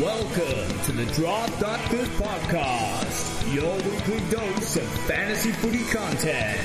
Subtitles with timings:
[0.00, 6.60] Welcome to the Draft Doctors Podcast, your weekly dose of fantasy footy content.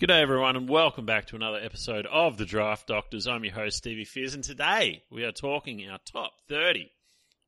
[0.00, 3.28] G'day everyone and welcome back to another episode of the Draft Doctors.
[3.28, 6.90] I'm your host Stevie Fears and today we are talking our top 30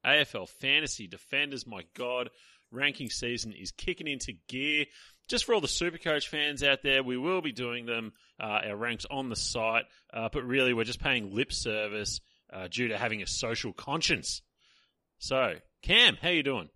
[0.07, 1.67] AFL fantasy defenders.
[1.67, 2.31] My God,
[2.71, 4.87] ranking season is kicking into gear.
[5.29, 8.77] Just for all the Supercoach fans out there, we will be doing them, uh, our
[8.77, 12.21] ranks on the site, uh, but really we're just paying lip service
[12.53, 14.43] uh, due to having a social conscience.
[15.19, 16.69] So, Cam, how you doing?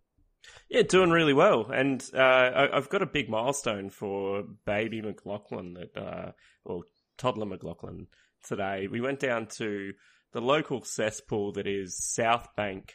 [0.69, 5.75] Yeah, doing really well, and uh, I, I've got a big milestone for baby McLaughlin
[5.75, 6.33] that, uh,
[6.65, 6.85] well,
[7.19, 8.07] toddler McLaughlin
[8.45, 8.87] today.
[8.89, 9.93] We went down to
[10.33, 12.95] the local cesspool that is South Bank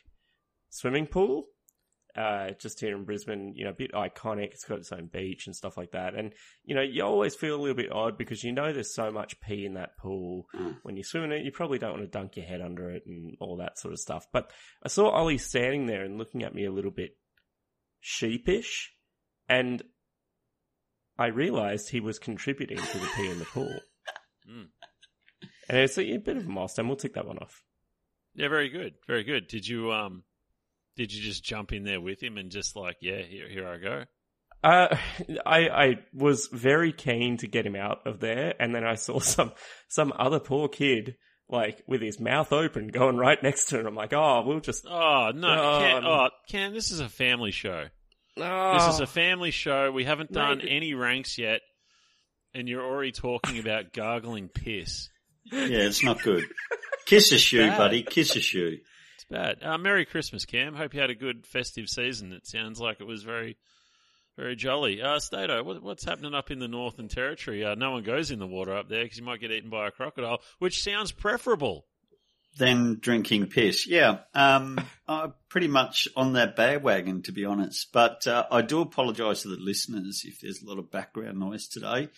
[0.69, 1.47] Swimming Pool,
[2.15, 3.53] uh, just here in Brisbane.
[3.55, 4.51] You know, a bit iconic.
[4.51, 6.15] It's got its own beach and stuff like that.
[6.15, 6.33] And
[6.63, 9.39] you know, you always feel a little bit odd because you know there's so much
[9.41, 10.47] pee in that pool.
[10.83, 13.03] When you swim in it, you probably don't want to dunk your head under it
[13.05, 14.25] and all that sort of stuff.
[14.31, 14.51] But
[14.83, 17.17] I saw Ollie standing there and looking at me a little bit
[17.99, 18.93] sheepish,
[19.47, 19.81] and
[21.17, 23.73] I realised he was contributing to the pee in the pool.
[24.49, 24.69] Mm.
[25.69, 26.87] And it's a, a bit of a milestone.
[26.87, 27.63] We'll tick that one off.
[28.33, 29.47] Yeah, very good, very good.
[29.47, 30.23] Did you um,
[30.95, 33.77] did you just jump in there with him and just like, yeah, here, here I
[33.77, 34.03] go?
[34.63, 34.95] Uh,
[35.45, 39.19] I I was very keen to get him out of there, and then I saw
[39.21, 39.53] some
[39.89, 41.15] some other poor kid
[41.49, 43.87] like with his mouth open, going right next to him.
[43.87, 46.09] I'm like, oh, we'll just Oh no, Oh, Cam, no.
[46.09, 47.85] oh, Cam, this is a family show.
[48.37, 49.91] oh, This is a family show.
[49.91, 50.67] We haven't done Mate.
[50.69, 51.61] any ranks yet,
[52.53, 55.09] and you're already talking about gargling piss.
[55.51, 56.45] Yeah, it's not good.
[57.07, 58.03] Kiss a shoe, buddy.
[58.03, 58.77] Kiss a shoe.
[59.31, 59.63] Bad.
[59.63, 60.75] Uh, Merry Christmas, Cam.
[60.75, 62.33] Hope you had a good festive season.
[62.33, 63.57] It sounds like it was very,
[64.37, 65.01] very jolly.
[65.01, 67.63] Uh, Stato, what, what's happening up in the Northern Territory?
[67.63, 69.87] Uh, no one goes in the water up there because you might get eaten by
[69.87, 71.85] a crocodile, which sounds preferable.
[72.57, 73.87] Than drinking piss.
[73.87, 77.93] Yeah, um, I'm pretty much on that bandwagon, to be honest.
[77.93, 81.69] But uh, I do apologise to the listeners if there's a lot of background noise
[81.69, 82.09] today.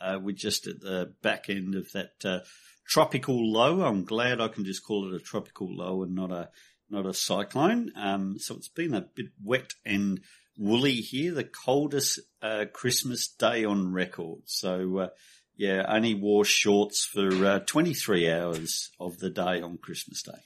[0.00, 2.40] Uh, we're just at the back end of that uh,
[2.88, 3.82] tropical low.
[3.82, 6.50] I'm glad I can just call it a tropical low and not a
[6.88, 7.92] not a cyclone.
[7.96, 10.20] Um, so it's been a bit wet and
[10.56, 11.32] woolly here.
[11.32, 14.42] The coldest uh, Christmas day on record.
[14.46, 14.98] So.
[14.98, 15.08] Uh,
[15.58, 20.38] yeah, only wore shorts for uh, 23 hours of the day on Christmas Day.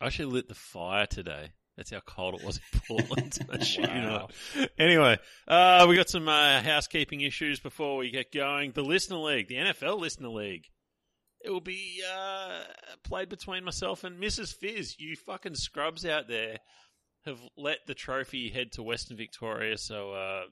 [0.00, 1.52] I actually lit the fire today.
[1.76, 3.38] That's how cold it was in Portland.
[3.52, 4.28] I shit you Wow.
[4.78, 8.72] Anyway, uh, we got some uh, housekeeping issues before we get going.
[8.72, 10.66] The Listener League, the NFL Listener League.
[11.44, 12.60] It will be uh,
[13.02, 14.54] played between myself and Mrs.
[14.54, 14.98] Fizz.
[14.98, 16.58] You fucking scrubs out there
[17.24, 20.42] have let the trophy head to Western Victoria, so uh,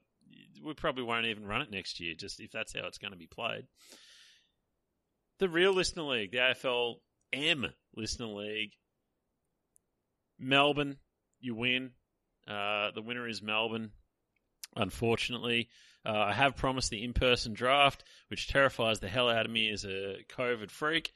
[0.63, 3.17] we probably won't even run it next year, just if that's how it's going to
[3.17, 3.65] be played.
[5.39, 6.95] The real Listener League, the AFL
[7.33, 8.73] M Listener League.
[10.39, 10.97] Melbourne,
[11.39, 11.91] you win.
[12.47, 13.91] Uh, the winner is Melbourne.
[14.75, 15.69] Unfortunately,
[16.05, 19.83] uh, I have promised the in-person draft, which terrifies the hell out of me as
[19.85, 21.11] a COVID freak.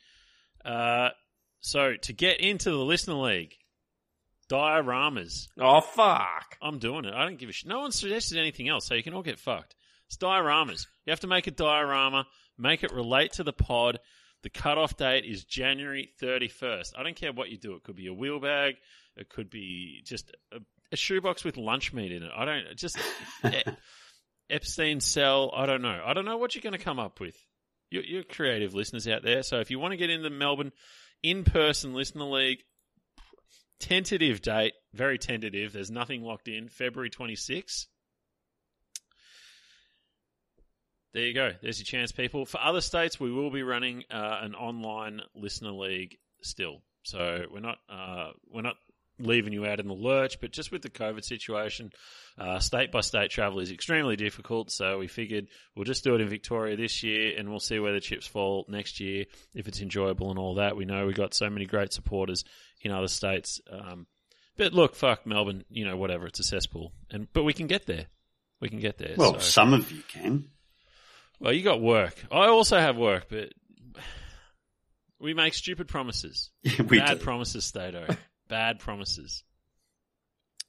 [0.64, 1.10] Uh,
[1.60, 3.56] so to get into the listener league,
[4.50, 5.48] dioramas.
[5.60, 6.58] oh fuck.
[6.62, 7.14] I'm doing it.
[7.14, 7.68] I don't give a shit.
[7.70, 9.76] No one suggested anything else, so you can all get fucked.
[10.08, 10.86] It's dioramas.
[11.06, 12.26] You have to make a diorama,
[12.58, 14.00] make it relate to the pod.
[14.44, 16.94] The cutoff date is January 31st.
[16.96, 17.74] I don't care what you do.
[17.76, 18.76] It could be a wheel bag.
[19.18, 20.58] It could be just a,
[20.92, 22.32] a shoebox with lunch meat in it.
[22.36, 22.98] I don't just
[23.46, 23.64] E-
[24.50, 25.52] Epstein cell.
[25.56, 26.02] I don't know.
[26.06, 27.36] I don't know what you're going to come up with.
[27.90, 29.44] You're, you're creative listeners out there.
[29.44, 30.72] So if you want to get in the Melbourne
[31.24, 32.60] in-person listener league,
[33.80, 35.74] tentative date, very tentative.
[35.74, 36.70] There's nothing locked in.
[36.70, 37.88] February 26th.
[41.14, 41.52] There you go.
[41.62, 42.46] There's your chance, people.
[42.46, 46.82] For other states, we will be running uh, an online listener league still.
[47.04, 48.76] So we're not uh, we're not
[49.20, 51.92] leaving you out in the lurch, but just with the COVID situation,
[52.38, 54.72] uh, state by state travel is extremely difficult.
[54.72, 57.94] So we figured we'll just do it in Victoria this year, and we'll see where
[57.94, 60.76] the chips fall next year if it's enjoyable and all that.
[60.76, 62.44] We know we've got so many great supporters
[62.82, 63.62] in other states.
[63.72, 64.08] Um,
[64.58, 66.28] but look, fuck Melbourne, you know, whatever.
[66.28, 68.06] It's a cesspool, and but we can get there.
[68.62, 69.16] We can get there.
[69.18, 69.40] Well, so.
[69.40, 70.50] some of you can.
[71.40, 72.16] Well, you got work.
[72.32, 73.54] I also have work, but
[75.20, 76.52] we make stupid promises.
[76.90, 77.24] we Bad do.
[77.24, 78.08] promises, Stato.
[78.48, 79.44] Bad promises.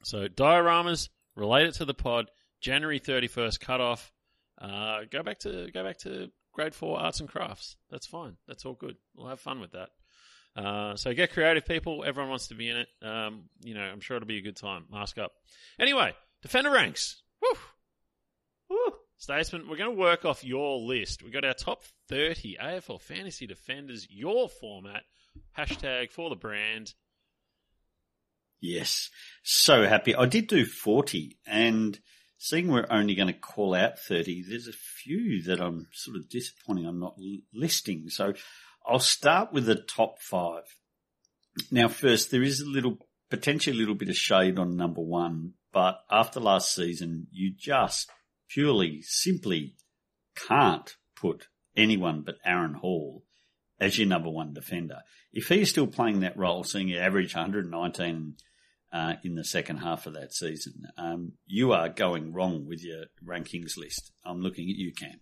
[0.05, 2.31] So dioramas, relate it to the pod.
[2.61, 4.12] January thirty first cutoff.
[4.61, 7.76] Uh, go back to go back to grade four arts and crafts.
[7.90, 8.37] That's fine.
[8.49, 8.96] That's all good.
[9.14, 9.90] We'll have fun with that.
[10.56, 12.02] Uh, so get creative, people.
[12.06, 12.88] Everyone wants to be in it.
[13.02, 14.87] Um, you know, I'm sure it'll be a good time.
[14.90, 15.32] Mask up.
[15.79, 17.22] Anyway, defender ranks.
[17.43, 17.58] Woo.
[18.70, 18.93] Woo.
[19.19, 21.22] Statesman, we're going to work off your list.
[21.22, 25.02] We got our top 30 AFL fantasy defenders, your format,
[25.56, 26.94] hashtag for the brand.
[28.61, 29.11] Yes.
[29.43, 30.14] So happy.
[30.14, 31.99] I did do 40 and
[32.38, 36.29] seeing we're only going to call out 30, there's a few that I'm sort of
[36.29, 37.19] disappointing I'm not
[37.53, 38.08] listing.
[38.08, 38.35] So
[38.87, 40.64] I'll start with the top five.
[41.70, 42.99] Now, first, there is a little,
[43.31, 48.11] potentially a little bit of shade on number one, but after last season, you just
[48.49, 49.75] purely, simply
[50.37, 53.25] can't put anyone but Aaron Hall
[53.81, 55.00] as your number one defender.
[55.32, 58.35] If he's still playing that role, seeing you average 119
[58.93, 63.05] uh, in the second half of that season, um, you are going wrong with your
[63.27, 64.12] rankings list.
[64.25, 65.21] I'm looking at you, Cam.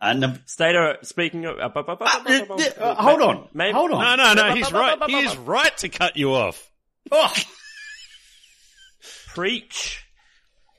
[0.00, 1.58] Uh, num- Stater, speaking of.
[1.58, 3.48] Uh, uh, uh, hold on.
[3.54, 4.16] Maybe- Hold on.
[4.16, 4.98] No, no, no, he's right.
[5.08, 6.68] He is right to cut you off.
[7.10, 7.32] Oh,
[9.28, 10.04] Preach.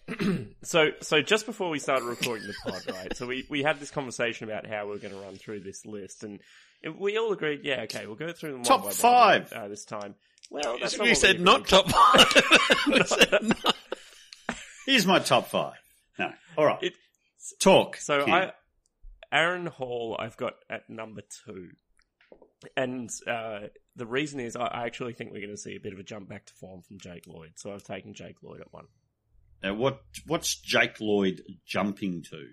[0.63, 3.15] so, so just before we started recording the pod, right?
[3.15, 5.85] So we, we had this conversation about how we are going to run through this
[5.85, 6.39] list, and
[6.99, 9.53] we all agreed, yeah, okay, we'll go through them one Top by one, five.
[9.53, 10.15] uh, this time.
[10.49, 12.43] Well, that's we said not top five.
[13.41, 13.75] not.
[14.85, 15.77] here's my top five.
[16.19, 16.31] No.
[16.57, 16.83] All right.
[16.83, 16.93] It-
[17.59, 17.97] Talk.
[17.97, 18.21] So.
[18.21, 18.53] I,
[19.33, 21.69] Aaron Hall, I've got at number two,
[22.77, 23.61] and uh,
[23.95, 26.03] the reason is I, I actually think we're going to see a bit of a
[26.03, 27.53] jump back to form from Jake Lloyd.
[27.55, 28.85] So I've taken Jake Lloyd at one.
[29.63, 32.47] Now, what what's Jake Lloyd jumping to?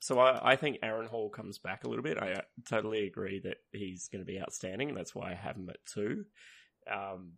[0.00, 2.16] So I, I think Aaron Hall comes back a little bit.
[2.18, 5.56] I uh, totally agree that he's going to be outstanding, and that's why I have
[5.56, 6.24] him at two.
[6.90, 7.32] Um,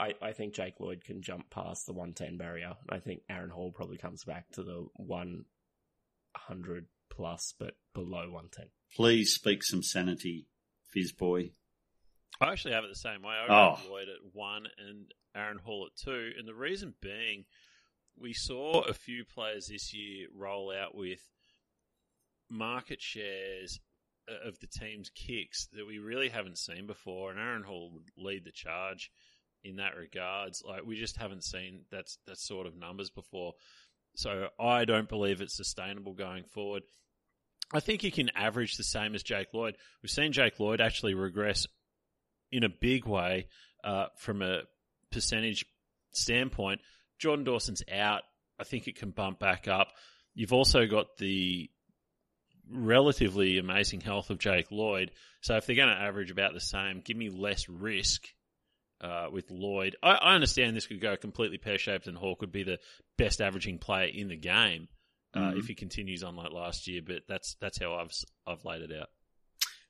[0.00, 2.74] I, I think Jake Lloyd can jump past the 110 barrier.
[2.88, 8.66] I think Aaron Hall probably comes back to the 100 plus, but below 110.
[8.94, 10.46] Please speak some sanity,
[10.92, 11.50] Fizz boy.
[12.40, 13.32] I actually have it the same way.
[13.34, 13.78] I Oh.
[13.90, 16.30] Lloyd at one and Aaron Hall at two.
[16.38, 17.44] And the reason being,
[18.16, 21.20] we saw a few players this year roll out with
[22.48, 23.80] market shares
[24.46, 27.30] of the team's kicks that we really haven't seen before.
[27.30, 29.10] And Aaron Hall would lead the charge
[29.64, 30.62] in that regards.
[30.66, 33.54] Like we just haven't seen that that sort of numbers before.
[34.16, 36.82] So I don't believe it's sustainable going forward.
[37.72, 39.76] I think he can average the same as Jake Lloyd.
[40.02, 41.66] We've seen Jake Lloyd actually regress
[42.50, 43.48] in a big way
[43.84, 44.62] uh, from a
[45.12, 45.66] percentage
[46.12, 46.80] standpoint.
[47.18, 48.22] Jordan Dawson's out.
[48.58, 49.88] I think it can bump back up.
[50.34, 51.70] You've also got the
[52.70, 55.10] relatively amazing health of Jake Lloyd.
[55.40, 58.26] So if they're going to average about the same, give me less risk
[59.00, 59.96] uh, with Lloyd.
[60.02, 62.78] I, I understand this could go completely pear shaped, and Hall would be the
[63.16, 64.88] best averaging player in the game
[65.34, 65.58] uh, Mhm.
[65.58, 67.00] if he continues on like last year.
[67.06, 68.12] But that's that's how I've
[68.46, 69.10] I've laid it out.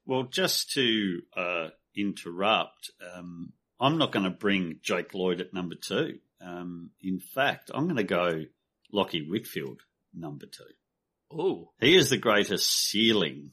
[0.05, 5.75] Well, just to uh, interrupt, um, I'm not going to bring Jake Lloyd at number
[5.75, 6.19] two.
[6.41, 8.45] Um, in fact, I'm going to go
[8.93, 9.81] Lachie Whitfield
[10.15, 10.65] number two.
[11.33, 11.69] Ooh.
[11.81, 13.51] He is the greatest ceiling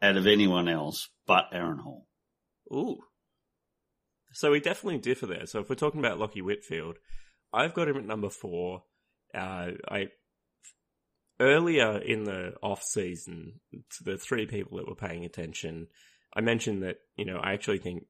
[0.00, 2.06] out of anyone else but Aaron Hall.
[2.72, 2.98] Ooh.
[4.32, 5.46] So we definitely differ there.
[5.46, 6.96] So if we're talking about Lachie Whitfield,
[7.52, 8.82] I've got him at number four.
[9.34, 10.08] Uh, I
[11.40, 15.88] earlier in the off season, to the three people that were paying attention,
[16.34, 18.04] I mentioned that you know I actually think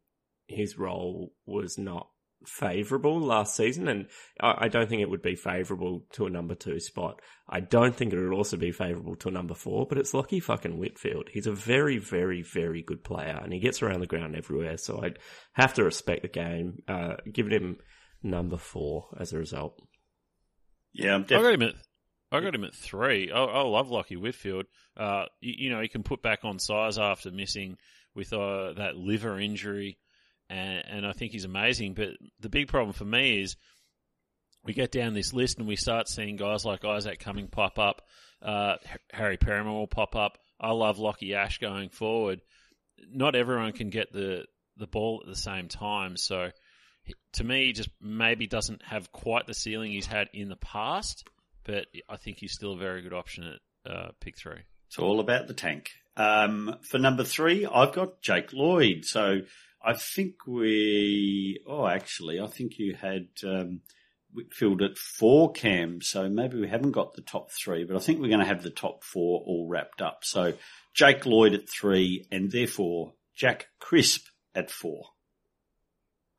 [0.49, 2.09] his role was not
[2.47, 4.07] favourable last season, and
[4.41, 7.21] I, I don't think it would be favourable to a number two spot.
[7.49, 10.43] I don't think it would also be favourable to a number four, but it's Lachie
[10.43, 11.29] fucking Whitfield.
[11.33, 14.77] He's a very, very, very good player, and he gets around the ground everywhere.
[14.77, 15.19] So I'd
[15.53, 17.77] have to respect the game, uh, giving him
[18.23, 19.81] number four as a result.
[20.93, 21.55] Yeah, I'm I got definitely.
[21.55, 21.75] him at
[22.33, 23.31] I got him at three.
[23.31, 24.67] I, I love Lachie Whitfield.
[24.97, 27.77] Uh, you, you know, he can put back on size after missing
[28.15, 29.99] with uh, that liver injury,
[30.49, 31.95] and, and I think he's amazing.
[31.95, 32.11] But
[32.41, 33.57] the big problem for me is
[34.65, 38.03] we get down this list and we start seeing guys like Isaac Cumming pop up.
[38.43, 38.77] Uh,
[39.13, 40.39] Harry Perryman will pop up.
[40.61, 42.41] I love Lachie Ash going forward.
[43.09, 44.45] Not everyone can get the
[44.79, 46.51] the ball at the same time, so
[47.33, 51.29] to me, he just maybe doesn't have quite the ceiling he's had in the past,
[51.65, 54.61] but I think he's still a very good option at uh, pick three.
[54.89, 55.91] It's all about the tank.
[56.17, 59.05] Um, for number three, I've got Jake Lloyd.
[59.05, 59.41] So
[59.87, 63.83] I think we, oh, actually, I think you had um,
[64.33, 66.01] Whitfield at four cam.
[66.03, 68.65] So maybe we haven't got the top three, but I think we're going to have
[68.65, 70.25] the top four all wrapped up.
[70.25, 70.55] So
[70.93, 74.27] Jake Lloyd at three, and therefore Jack Crisp
[74.57, 75.05] at four.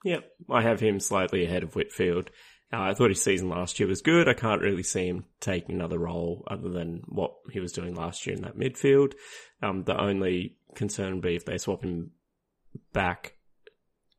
[0.04, 2.30] Yep, I have him slightly ahead of Whitfield.
[2.72, 4.28] Uh, I thought his season last year was good.
[4.28, 8.28] I can't really see him taking another role other than what he was doing last
[8.28, 9.14] year in that midfield.
[9.64, 12.12] Um, the only concern would be if they swap him
[12.92, 13.37] back.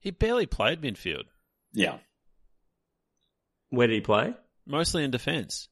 [0.00, 1.24] He barely played midfield,
[1.72, 1.98] Yeah.
[3.70, 4.34] Where did he play?
[4.66, 5.68] mostly in defence.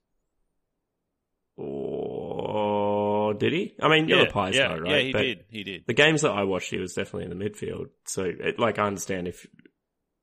[1.58, 3.74] Oh, did he?
[3.80, 4.90] I mean, you're yeah, a Pies yeah, guy, right?
[4.90, 5.44] yeah, he But did.
[5.48, 5.84] He did.
[5.86, 7.86] The games that I watched, he was definitely in the midfield.
[8.06, 9.46] So, it, like, I understand if.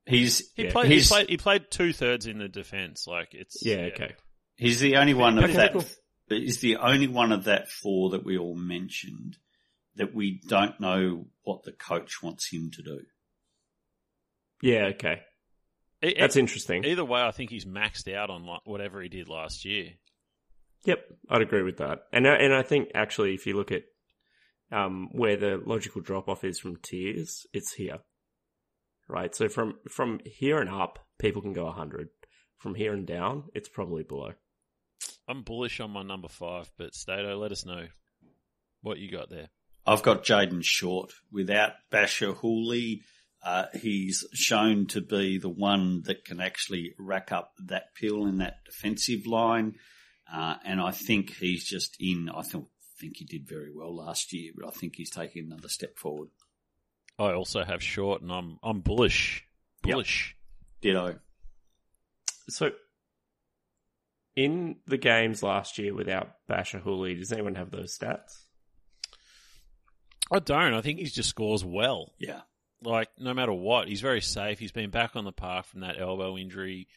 [0.06, 0.72] He's He Yeah.
[0.72, 0.86] played.
[0.88, 1.28] He He's- played.
[1.30, 3.06] He played two thirds in the defense.
[3.06, 4.14] Like it's Yeah, okay.
[4.56, 5.72] he's the only one of Okay, that.
[5.72, 5.84] cool.
[6.28, 9.38] He's the only one of that four that we all mentioned
[9.96, 13.00] that we don't know what the coach wants him to do.
[14.64, 15.20] Yeah, okay.
[16.02, 16.84] E- That's e- interesting.
[16.84, 19.90] Either way, I think he's maxed out on like, whatever he did last year.
[20.84, 20.98] Yep,
[21.30, 22.04] I'd agree with that.
[22.12, 23.82] And I- and I think actually, if you look at
[24.72, 27.98] um, where the logical drop off is from tiers, it's here,
[29.08, 29.34] right?
[29.34, 32.08] So from from here and up, people can go hundred.
[32.58, 34.32] From here and down, it's probably below.
[35.28, 37.86] I'm bullish on my number five, but Stato, let us know
[38.80, 39.48] what you got there.
[39.86, 41.12] I've got Jayden Short.
[41.30, 43.00] Without Bachar Houli,
[43.44, 48.38] uh, he's shown to be the one that can actually rack up that pill in
[48.38, 49.74] that defensive line.
[50.32, 52.30] Uh, and I think he's just in.
[52.34, 52.64] I think,
[52.98, 56.30] think he did very well last year, but I think he's taking another step forward.
[57.18, 59.44] I also have short, and I'm I'm bullish.
[59.84, 59.92] Yep.
[59.92, 60.36] Bullish.
[60.80, 61.18] Ditto.
[62.48, 62.70] So,
[64.34, 68.44] in the games last year without Bachar Houli, does anyone have those stats?
[70.32, 70.72] I don't.
[70.72, 72.14] I think he just scores well.
[72.18, 72.40] Yeah.
[72.82, 74.58] Like no matter what, he's very safe.
[74.58, 76.88] He's been back on the park from that elbow injury.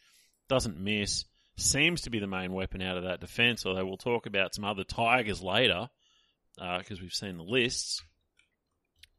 [0.48, 1.24] Doesn't miss.
[1.56, 3.66] Seems to be the main weapon out of that defense.
[3.66, 5.88] Although we'll talk about some other Tigers later
[6.78, 8.02] because we've seen the lists.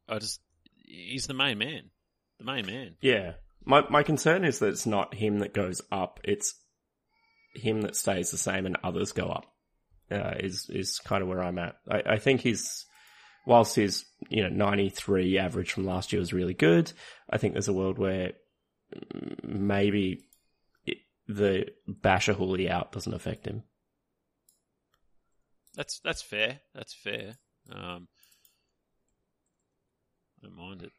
[0.08, 0.40] I just
[0.84, 1.90] he's the main man.
[2.38, 2.96] The main man.
[3.00, 3.32] Yeah.
[3.64, 6.54] My my concern is that it's not him that goes up; it's
[7.54, 9.46] him that stays the same and others go up.
[10.10, 11.76] Uh, is is kind of where I'm at.
[11.88, 12.86] I, I think he's
[13.46, 16.92] whilst his you know 93 average from last year was really good.
[17.28, 18.32] I think there's a world where
[18.94, 20.24] mm, maybe
[20.84, 23.62] it, the Bachar Houli out doesn't affect him.
[25.74, 26.60] That's that's fair.
[26.74, 27.36] That's fair.
[27.70, 28.08] Um,
[30.42, 30.92] I don't mind it.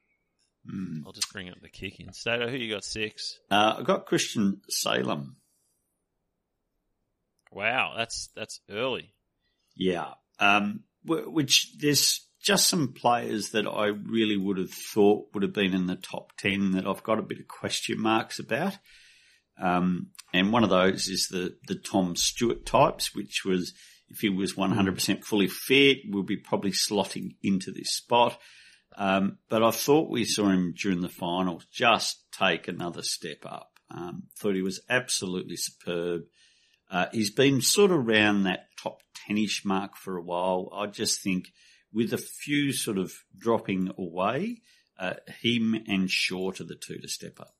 [0.71, 1.03] Mm.
[1.05, 2.13] I'll just bring up the kick in.
[2.13, 3.39] Stato, who you got six?
[3.49, 5.37] Uh, I've got Christian Salem.
[7.51, 9.13] Wow, that's that's early.
[9.75, 10.13] Yeah.
[10.39, 15.73] Um, which there's just some players that I really would have thought would have been
[15.73, 18.77] in the top 10 that I've got a bit of question marks about.
[19.61, 23.73] Um, and one of those is the, the Tom Stewart types, which was,
[24.09, 28.37] if he was 100% fully fit, we'll be probably slotting into this spot.
[28.97, 33.69] Um, but I thought we saw him during the finals just take another step up.
[33.89, 36.23] Um, thought he was absolutely superb.
[36.89, 40.69] Uh, he's been sort of around that top 10ish mark for a while.
[40.73, 41.45] I just think
[41.93, 44.61] with a few sort of dropping away,
[44.99, 47.55] uh, him and Short are the two to step up.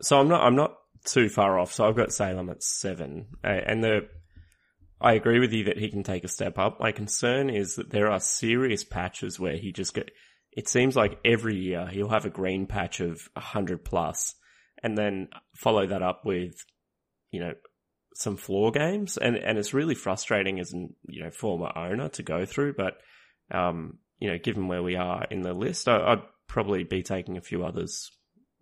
[0.00, 1.72] So I'm not I'm not too far off.
[1.72, 4.08] So I've got Salem at seven, and the
[5.00, 6.80] I agree with you that he can take a step up.
[6.80, 10.10] My concern is that there are serious patches where he just get.
[10.52, 14.34] It seems like every year he'll have a green patch of hundred plus,
[14.82, 16.54] and then follow that up with,
[17.30, 17.54] you know,
[18.14, 22.22] some floor games, and and it's really frustrating as an you know former owner to
[22.22, 22.74] go through.
[22.74, 22.94] But
[23.50, 27.36] um, you know, given where we are in the list, I, I'd probably be taking
[27.36, 28.10] a few others.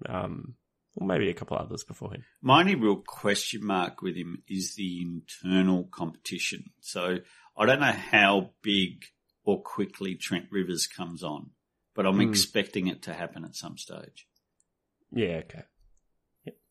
[0.07, 0.55] Um,
[0.99, 2.25] or maybe a couple others before him.
[2.41, 6.71] My only real question mark with him is the internal competition.
[6.81, 7.19] So
[7.55, 9.05] I don't know how big
[9.45, 11.51] or quickly Trent Rivers comes on,
[11.95, 12.31] but I'm Hmm.
[12.31, 14.27] expecting it to happen at some stage.
[15.13, 15.65] Yeah, okay.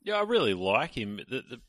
[0.02, 1.18] Yeah, I really like him.
[1.18, 1.62] The, the,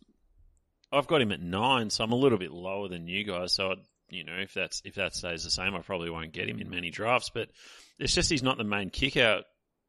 [0.92, 3.52] I've got him at nine, so I'm a little bit lower than you guys.
[3.54, 3.78] So, I'd,
[4.08, 6.70] you know, if that's if that stays the same, I probably won't get him in
[6.70, 7.30] many drafts.
[7.34, 7.48] But
[7.98, 9.44] it's just he's not the main kick out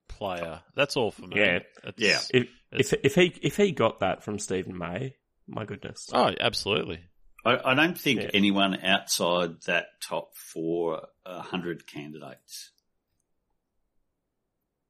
[0.10, 0.62] player.
[0.76, 1.38] That's all for me.
[1.40, 1.60] Yeah.
[1.86, 2.20] It's- Yeah.
[2.32, 5.16] If It's- if if he if he got that from Steven May,
[5.48, 6.10] my goodness.
[6.14, 7.00] Oh, absolutely.
[7.46, 8.30] I, I don't think Yeah.
[8.34, 12.72] anyone outside that top four are 100 candidates.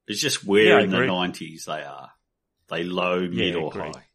[0.06, 2.10] It's just where Yeah, in the 90s they are.
[2.68, 3.94] They low, mid, or agreed.
[3.94, 4.07] high.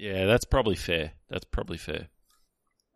[0.00, 1.12] Yeah, that's probably fair.
[1.28, 2.08] That's probably fair.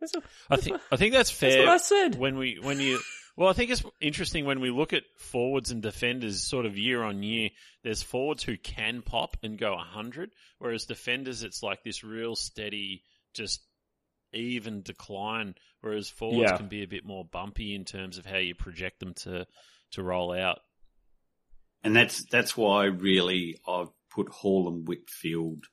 [0.01, 1.65] That's, what- I think I think that's that's fair.
[1.65, 2.15] what I said.
[2.15, 2.99] when we when you
[3.37, 7.03] well, I think it's interesting when we look at forwards and defenders sort of year
[7.03, 7.49] on year.
[7.83, 13.03] There's forwards who can pop and go 100, whereas defenders it's like this real steady,
[13.33, 13.61] just
[14.33, 15.55] even decline.
[15.81, 16.57] Whereas forwards Yeah.
[16.57, 19.45] can be a bit more bumpy in terms of how you project them to
[19.91, 20.59] to roll out.
[21.83, 25.65] And that's that's why really I've put Hall and Whitfield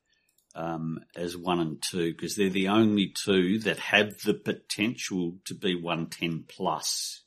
[0.54, 5.54] um, as one and two because they're the only two that have the potential to
[5.54, 7.23] be 110 plus.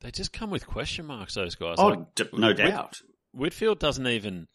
[0.00, 1.34] They just come with question marks.
[1.34, 1.74] Those guys.
[1.78, 3.00] Oh, Like, d- no Whit- doubt.
[3.32, 4.46] Whitfield doesn't even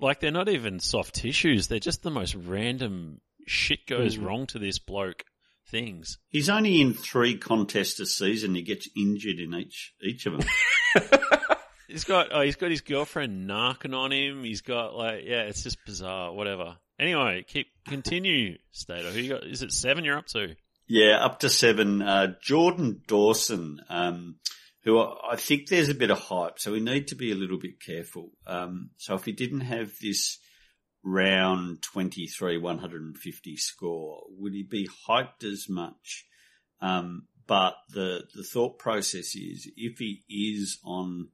[0.00, 1.68] like they're not even soft tissues.
[1.68, 4.24] They're just the most random shit goes Mhm.
[4.24, 5.24] wrong to this bloke
[5.70, 6.18] things.
[6.28, 8.54] He's only in three contests a season.
[8.54, 10.48] He gets injured in each each of them.
[11.88, 14.44] He's got oh, he's got his girlfriend narking on him.
[14.44, 16.32] He's got like yeah, it's just bizarre.
[16.32, 16.76] Whatever.
[16.98, 19.10] Anyway, keep continue, Stater.
[19.10, 19.44] Who you got?
[19.44, 20.54] Is it seven you're up to?
[20.86, 22.02] Yeah, up to seven.
[22.02, 24.36] Uh, Jordan Dawson, um,
[24.84, 27.36] who I I think there's a bit of hype, so we need to be a
[27.36, 28.32] little bit careful.
[28.46, 30.38] Um, so if he didn't have this
[31.02, 36.26] round 23 150 score, would he be hyped as much?
[36.82, 41.28] Um, but the the thought process is if he is on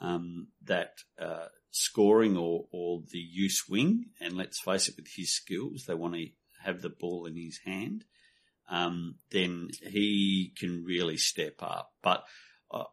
[0.00, 5.34] um, that uh, scoring or or the use wing, and let's face it, with his
[5.34, 6.26] skills, they want to
[6.64, 8.04] have the ball in his hand.
[8.68, 11.92] Um, then he can really step up.
[12.02, 12.24] But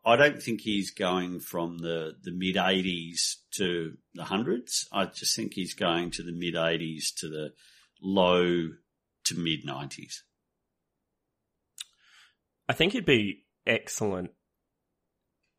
[0.06, 4.88] I- don't think he's going from the, the mid 80s to the hundreds.
[4.92, 7.54] I just think he's going to the mid 80s to the
[8.02, 8.70] low
[9.26, 10.22] to mid 90s.
[12.70, 14.32] I think he'd be excellent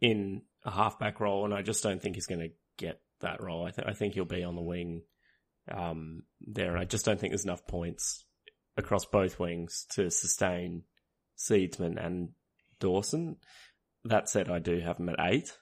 [0.00, 3.64] in a halfback role, and I just don't think he's going to get that role.
[3.64, 5.02] I, th- I think he'll be on the wing
[5.72, 8.24] um, there, and I just don't think there's enough points
[8.76, 10.82] across both wings to sustain
[11.38, 12.30] Seedsman and
[12.80, 13.36] Dawson.
[14.04, 15.56] That said, I do have him at eight,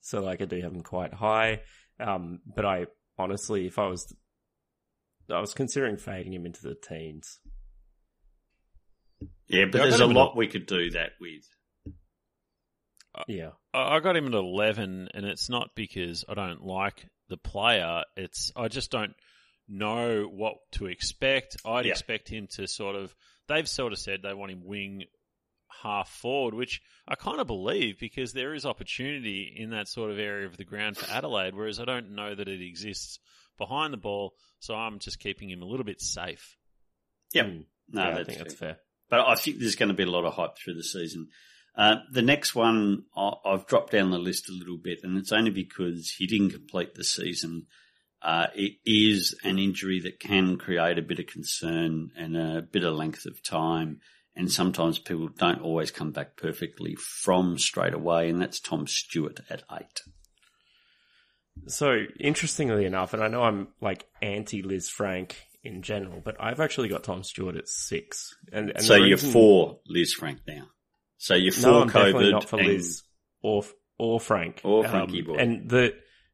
[0.00, 1.62] so like I do have him quite high.
[1.98, 2.86] Um, but I
[3.18, 4.14] honestly, if I was,
[5.30, 7.38] I was considering fading him into the teens.
[9.48, 11.44] Yeah, but Yeah, I there's a lot we could do that with.
[13.28, 13.50] Yeah.
[13.74, 18.02] I I got him at eleven, and it's not because I don't like the player.
[18.16, 19.14] It's I just don't
[19.68, 21.56] know what to expect.
[21.64, 21.92] I'd Yeah.
[21.92, 23.14] expect him to sort of.
[23.48, 25.04] They've sort of said they want him wing
[25.82, 30.18] half forward, which I kind of believe because there is opportunity in that sort of
[30.18, 33.18] area of the ground for Adelaide, whereas I don't know that it exists
[33.58, 34.34] behind the ball.
[34.60, 36.56] So I'm just keeping him a little bit safe.
[37.32, 37.46] Yep.
[37.46, 37.64] Mm.
[37.92, 38.74] No, yeah, I that's think that's fair.
[38.74, 38.80] fair.
[39.08, 41.28] But I think there's going to be a lot of hype through the season.
[41.76, 45.50] Uh, the next one, I've dropped down the list a little bit, and it's only
[45.50, 47.66] because he didn't complete the season.
[48.22, 52.84] Uh, it is an injury that can create a bit of concern and a bit
[52.84, 54.00] of length of time.
[54.36, 59.40] And sometimes people don't always come back perfectly from straight away, and that's Tom Stewart
[59.48, 60.02] at eight.
[61.66, 66.88] So interestingly enough, and I know I'm like anti Lisfranc in general, but I've actually
[66.88, 68.34] got Tom Stewart at six.
[68.52, 70.68] And, and so you're for Lisfranc now.
[71.20, 73.02] So you're for No, COVID not for and- Liz
[73.42, 73.62] or
[73.98, 75.34] or Frank Um, Or Frankie boy.
[75.36, 75.92] And the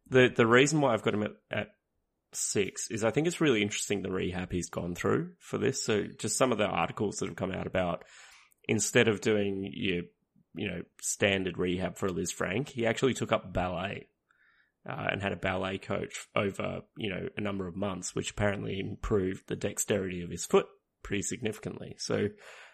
[0.09, 1.68] the the reason why I've got him at, at
[2.33, 5.85] six is I think it's really interesting the rehab he's gone through for this.
[5.85, 8.05] So just some of the articles that have come out about
[8.68, 10.03] instead of doing your
[10.55, 14.09] you know standard rehab for Lisfranc, he actually took up ballet.
[14.88, 18.79] Uh, and had a ballet coach over, you know, a number of months, which apparently
[18.79, 20.66] improved the dexterity of his foot
[21.03, 21.96] pretty significantly.
[21.99, 22.29] So,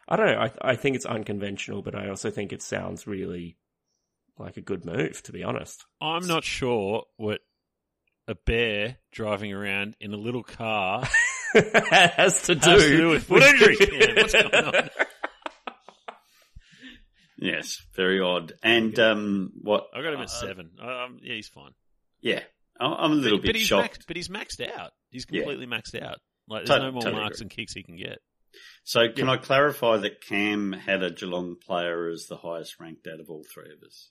[0.09, 0.39] I don't know.
[0.41, 3.57] I, I think it's unconventional, but I also think it sounds really
[4.39, 5.85] like a good move, to be honest.
[6.01, 7.41] I'm not sure what
[8.29, 11.09] a bear driving around in a little car
[11.55, 13.79] has to do, Has to do with foot injuries.
[13.81, 14.89] Yeah, what's going on?
[17.39, 18.53] Yes, very odd.
[18.63, 19.87] And um, what?
[19.95, 20.71] I got him at uh, seven.
[20.81, 21.73] Um, yeah, he's fine.
[22.21, 22.41] Yeah,
[22.79, 24.01] I'm I'm a little but, bit but he's shocked.
[24.03, 24.93] maxed, but he's maxed out.
[25.11, 25.41] He's Yeah.
[25.41, 26.19] completely maxed out.
[26.49, 27.45] Like there's Tot- no more totally marks agree.
[27.47, 28.19] and kicks he can get.
[28.85, 33.21] So, can I clarify that Cam had a Geelong player as the highest ranked out
[33.21, 34.11] of all three of us?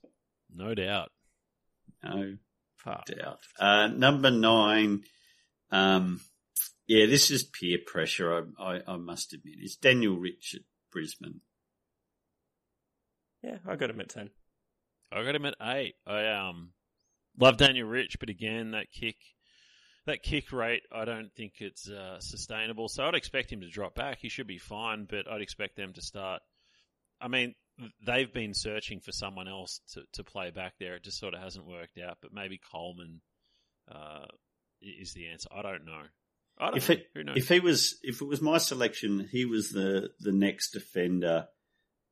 [0.53, 1.11] No doubt.
[2.03, 2.37] No
[2.77, 3.05] Fuck.
[3.05, 3.39] doubt.
[3.59, 5.03] Uh, number nine.
[5.71, 6.21] Um,
[6.87, 8.49] yeah, this is peer pressure.
[8.59, 11.41] I, I, I must admit, it's Daniel Rich at Brisbane.
[13.43, 14.29] Yeah, I got him at 10.
[15.11, 15.95] I got him at eight.
[16.05, 16.71] I um
[17.37, 19.17] love Daniel Rich, but again, that kick,
[20.05, 22.87] that kick rate, I don't think it's uh, sustainable.
[22.89, 24.19] So I'd expect him to drop back.
[24.21, 26.41] He should be fine, but I'd expect them to start.
[27.19, 27.53] I mean,
[28.05, 30.95] they've been searching for someone else to to play back there.
[30.95, 32.17] It just sort of hasn't worked out.
[32.21, 33.21] But maybe Coleman
[33.91, 34.25] uh,
[34.81, 35.49] is the answer.
[35.55, 36.01] I don't know.
[36.59, 36.95] I don't If know.
[36.95, 37.37] it, Who knows?
[37.37, 41.47] if he was, if it was my selection, he was the the next defender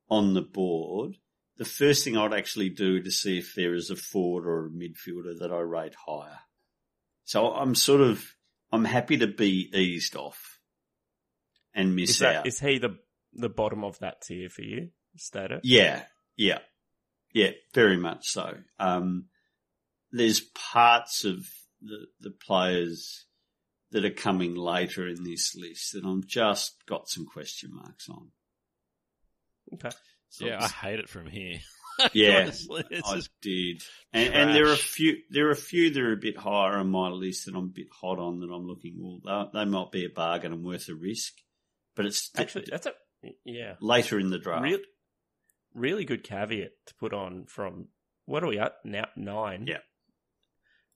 [0.10, 1.16] on the board.
[1.58, 4.70] The first thing I'd actually do to see if there is a forward or a
[4.70, 6.40] midfielder that I rate higher.
[7.30, 8.26] So I'm sort of
[8.72, 10.58] I'm happy to be eased off
[11.76, 12.48] and miss Is, that, out.
[12.48, 12.98] is he the
[13.34, 15.60] the bottom of that tier for you, Stato?
[15.62, 16.58] Yeah, yeah,
[17.32, 18.56] yeah, very much so.
[18.80, 19.26] Um,
[20.12, 21.46] there's parts of
[21.84, 23.28] the the players
[23.92, 28.32] that are coming later in this list that I'm just got some question marks on.
[29.76, 29.96] Okay.
[30.30, 31.60] So yeah, I hate it from here.
[32.14, 33.82] Yeah, Honestly, I just did,
[34.14, 35.18] and, and there are a few.
[35.30, 37.68] There are a few that are a bit higher on my list that I'm a
[37.68, 38.40] bit hot on.
[38.40, 38.96] That I'm looking.
[38.98, 41.34] Well, they, they might be a bargain and worth a risk,
[41.96, 42.94] but it's Actually, that's a
[43.44, 43.74] Yeah.
[43.82, 44.64] later in the draft.
[44.64, 44.80] Real,
[45.74, 47.88] really good caveat to put on from
[48.26, 49.06] what are we at now?
[49.18, 49.66] Nine.
[49.68, 49.80] Yeah.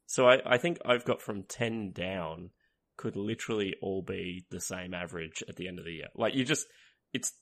[0.05, 2.51] So I, I think I've got from ten down
[2.95, 6.07] could literally all be the same average at the end of the year.
[6.15, 6.67] Like you just,
[7.11, 7.33] it's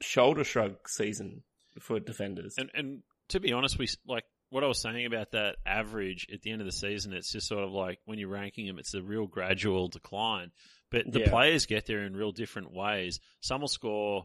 [0.00, 1.42] shoulder shrug season
[1.78, 2.54] for defenders.
[2.58, 6.42] And and to be honest, we like what I was saying about that average at
[6.42, 7.12] the end of the season.
[7.12, 10.50] It's just sort of like when you're ranking them, it's a real gradual decline.
[10.90, 11.30] But the Yeah.
[11.30, 13.20] players get there in real different ways.
[13.40, 14.24] Some will score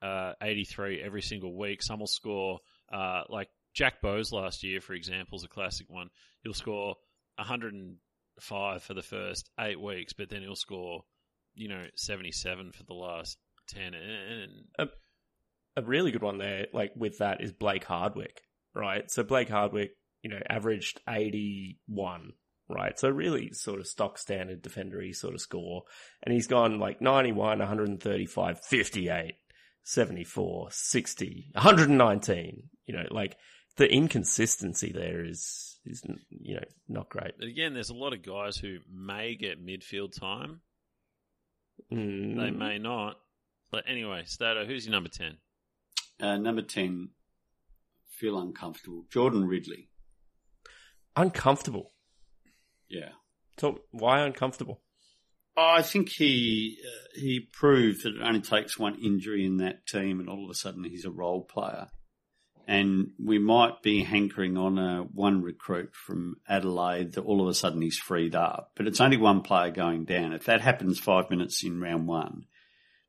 [0.00, 1.82] uh, 83 every single week.
[1.82, 2.60] Some will score
[2.92, 6.10] uh, like Jack Bowes last year, for example, is a classic one.
[6.42, 6.96] He'll score
[7.36, 11.02] 105 for the first eight weeks, but then he'll score,
[11.54, 13.94] you know, 77 for the last 10.
[13.94, 13.94] And,
[14.78, 14.90] and
[15.76, 18.42] a really good one there, like with that, is Blake Hardwick,
[18.74, 19.10] right?
[19.10, 22.32] So Blake Hardwick, you know, averaged 81,
[22.68, 22.98] right?
[22.98, 25.82] So really sort of stock standard defendery sort of score.
[26.22, 29.34] And he's gone like 91, 135, 58,
[29.84, 32.62] 74, 60, 119.
[32.86, 33.36] You know, like
[33.76, 37.32] the inconsistency there is, is, you know, not great.
[37.38, 40.60] But again, there's a lot of guys who may get midfield time.
[41.92, 43.16] Mm, They may not.
[43.70, 45.38] But anyway, Stato, who's your number 10?
[46.22, 47.08] Uh, number 10,
[48.12, 49.04] feel uncomfortable.
[49.10, 49.88] Jordan Ridley.
[51.16, 51.90] Uncomfortable.
[52.88, 53.08] Yeah.
[53.58, 54.80] So why uncomfortable?
[55.56, 60.18] I think he uh, he proved that it only takes one injury in that team,
[60.20, 61.88] and all of a sudden he's a role player.
[62.66, 67.54] And we might be hankering on a one recruit from Adelaide that all of a
[67.54, 70.32] sudden he's freed up, but it's only one player going down.
[70.32, 72.44] If that happens five minutes in round one,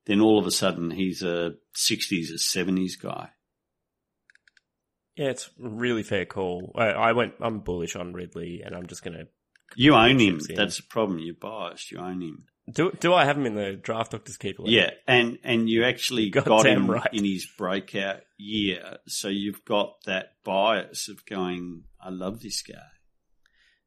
[0.05, 3.29] then all of a sudden he's a sixties or seventies guy.
[5.15, 6.73] Yeah, it's a really fair call.
[6.75, 7.35] I, I went.
[7.39, 9.25] I'm bullish on Ridley, and I'm just gonna
[9.75, 10.39] You own him.
[10.49, 10.55] In.
[10.55, 11.19] That's the problem.
[11.19, 11.91] You're biased.
[11.91, 12.45] You own him.
[12.71, 12.91] do.
[12.99, 14.63] Do I have him in the draft doctor's keeper?
[14.63, 14.73] league?
[14.73, 17.09] Yeah, and and you actually got him right.
[17.13, 22.75] in his breakout year, so you've got that bias of going, I love this guy.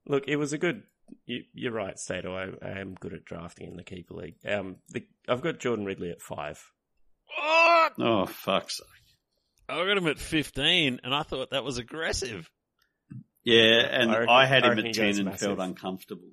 [0.07, 0.85] Look, it was a good.
[1.25, 2.35] You, you're right, Stato.
[2.37, 4.37] I, I am good at drafting in the keeper league.
[4.49, 6.63] Um, the, I've got Jordan Ridley at five.
[7.39, 8.87] Oh, Oh fuck's sake!
[9.69, 12.49] I got him at 15, and I thought that was aggressive.
[13.45, 15.41] Yeah, and I I, had him reckon at ten and massive.
[15.57, 16.31] felt uncomfortable.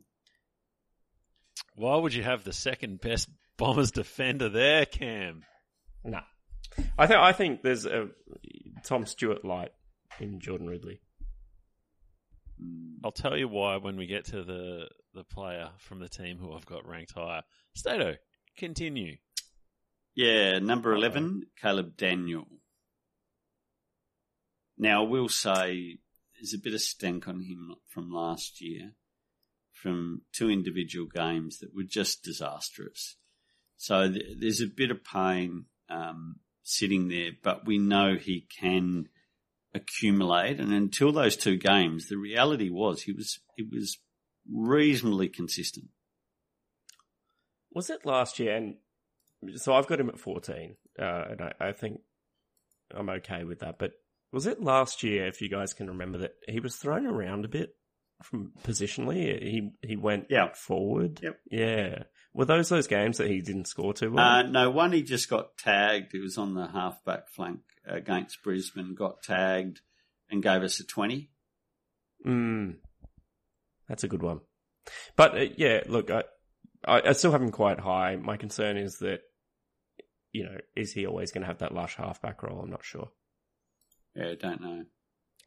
[1.75, 5.43] Why would you have the second best Bombers defender there, Cam?
[6.03, 6.21] Nah,
[6.97, 8.07] I think I think there's a
[8.83, 9.71] Tom Stewart light
[10.19, 11.01] in Jordan Ridley.
[13.03, 16.53] I'll tell you why when we get to the the player from the team who
[16.53, 17.43] I've got ranked higher.
[17.75, 18.15] Stato,
[18.57, 19.17] continue.
[20.15, 22.47] Yeah, number eleven, Caleb Daniel.
[24.77, 25.97] Now I will say
[26.35, 28.93] there's a bit of stank on him from last year,
[29.71, 33.17] from two individual games that were just disastrous.
[33.77, 39.09] So th- there's a bit of pain um, sitting there, but we know he can
[39.73, 40.59] accumulate.
[40.59, 43.97] And until those two games, the reality was he was he was
[44.51, 45.87] reasonably consistent.
[47.73, 48.55] Was it last year?
[48.55, 48.75] And
[49.55, 51.99] so I've got him at 14, uh, and I, I think
[52.95, 53.77] I'm okay with that.
[53.79, 53.93] But
[54.31, 57.49] was it last year, if you guys can remember, that he was thrown around a
[57.49, 57.75] bit
[58.21, 59.41] from positionally?
[59.41, 60.49] He he went Yeah.
[60.53, 61.19] forward.
[61.21, 61.39] Yep.
[61.51, 62.03] Yeah.
[62.33, 64.25] Were those those games that he didn't score too well?
[64.25, 66.11] Uh, no, one he just got tagged.
[66.13, 69.81] He was on the halfback flank against Brisbane, got tagged
[70.29, 71.29] and gave us a 20.
[72.25, 72.75] Mm,
[73.87, 74.41] that's a good one.
[75.15, 76.23] But uh, yeah, look, I,
[76.85, 78.15] I I still have him quite high.
[78.15, 79.21] My concern is that
[80.31, 82.59] you know is he always going to have that lush halfback role?
[82.61, 83.09] I'm not sure.
[84.15, 84.85] Yeah, I don't know.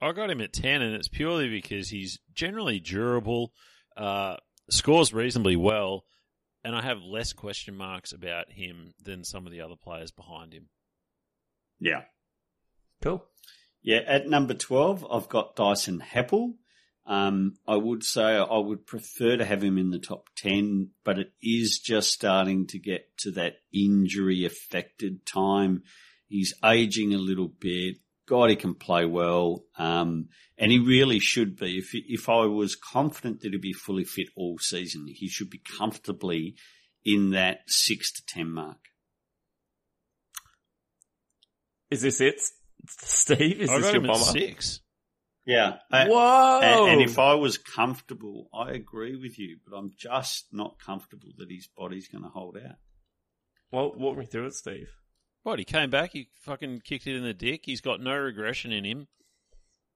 [0.01, 3.53] I got him at 10, and it's purely because he's generally durable,
[3.96, 4.37] uh,
[4.68, 6.05] scores reasonably well,
[6.62, 10.53] and I have less question marks about him than some of the other players behind
[10.53, 10.68] him.
[11.81, 12.03] Yeah.
[13.02, 13.24] Cool.
[13.82, 16.54] Yeah, at number 12, I've got Dyson Heppel.
[17.06, 21.20] Um, I would say I would prefer to have him in the top 10, but
[21.20, 25.85] it is just starting to get to that injury affected time.
[26.26, 27.98] He's aging a little bit.
[28.28, 29.64] God, he can play well.
[29.78, 31.78] Um, and he really should be.
[31.78, 35.62] If, if I was confident that he'd be fully fit all season, he should be
[35.78, 36.56] comfortably
[37.04, 38.78] in that six to 10 mark.
[41.88, 42.40] Is this it,
[42.88, 43.61] Steve?
[43.61, 44.38] Is I this got your him at bomber?
[44.38, 44.81] 6.
[45.46, 45.77] Yeah.
[45.92, 46.61] I- Whoa!
[46.62, 51.29] And, and if I was comfortable, I agree with you, but I'm just not comfortable
[51.38, 52.77] that his body's going to hold out.
[53.70, 54.90] well, walk me through it, Steve.
[55.44, 58.72] What, he came back, he fucking kicked it in the dick, he's got no regression
[58.72, 59.07] in him.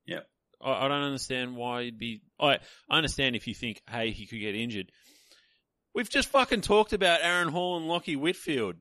[0.06, 0.26] Yep.
[0.62, 2.22] I, I don't understand why he'd be.
[2.38, 4.92] I, I understand if you think, hey, he could get injured.
[5.92, 8.76] We've just fucking talked about Aaron Hall and Lachie Whitfield.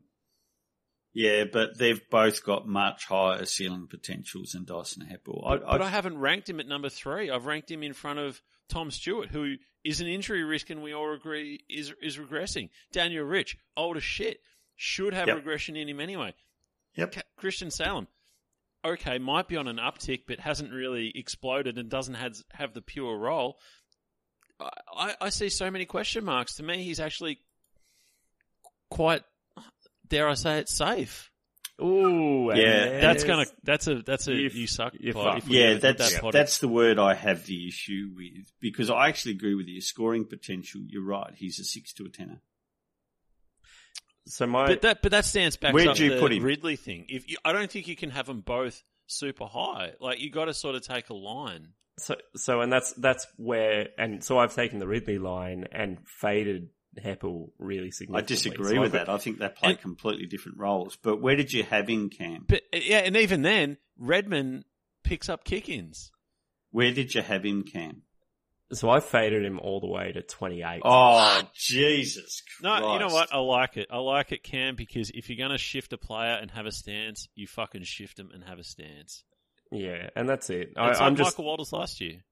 [1.20, 5.46] Yeah, but they've both got much higher ceiling potentials than Dyson Heppel.
[5.46, 7.30] I, But I haven't ranked him at number three.
[7.30, 10.94] I've ranked him in front of Tom Stewart, who is an injury risk, and we
[10.94, 12.70] all agree is is regressing.
[12.94, 14.40] Daniel Rich, old as shit,
[14.78, 15.36] should have Yep.
[15.36, 16.34] regression in him anyway.
[16.96, 17.16] Yep.
[17.36, 18.08] Christian Salem,
[18.86, 22.82] okay, might be on an uptick, but hasn't really exploded and doesn't have have the
[22.82, 23.60] pure role.
[24.58, 26.56] I, I, I see so many question marks.
[26.56, 27.40] To me, he's actually
[28.90, 29.24] quite,
[30.10, 31.30] dare I say it, safe.
[31.82, 33.46] Ooh, Yeah, That's gonna.
[33.64, 34.02] That's a.
[34.02, 34.34] That's a.
[34.34, 34.94] You You, suck.
[35.00, 35.36] you pod.
[35.36, 35.44] fuck.
[35.44, 38.90] If yeah, get that that's pod- that's the word I have the issue with because
[38.90, 39.80] I actually agree with you.
[39.80, 41.34] Scoring potential, you're right.
[41.36, 42.42] He's a six to a tenner.
[44.26, 45.02] So my But that.
[45.02, 45.74] But that stands back.
[45.74, 46.44] Where'd you the put him?
[46.44, 47.06] Ridley thing.
[47.08, 49.94] If you, I don't think you can have them both super high.
[50.00, 51.70] Like you got to sort of take a line.
[51.98, 56.70] So, so, and that's that's where, and so I've taken the Ridley line and faded
[56.98, 58.24] Heppel really significantly.
[58.24, 59.10] I disagree So with I've that.
[59.10, 60.96] I think they play And- completely different roles.
[60.96, 62.46] But where did you have in Cam?
[62.48, 64.66] But uh, yeah, and even then, Redman
[65.04, 66.12] picks up kick-ins.
[66.72, 68.02] Where did you have him, Cam?
[68.70, 70.82] got- So I faded him all the way to twenty eight.
[70.86, 72.82] Oh, Jesus Christ.
[72.82, 73.34] No, you know what?
[73.34, 73.88] I like it.
[73.92, 76.72] I like it, Cam, because if you're going to shift a player and have a
[76.72, 79.24] stance, you fucking shift them and have a stance.
[79.72, 80.74] Yeah, and that's it.
[80.78, 82.24] I, It's I'm like just Michael Walters last year.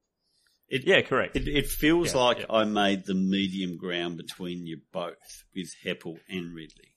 [0.68, 1.34] It, yeah, correct.
[1.36, 2.46] It, it feels Yeah, like yeah.
[2.50, 6.94] I made the medium ground between you both with Heppel and Ridley.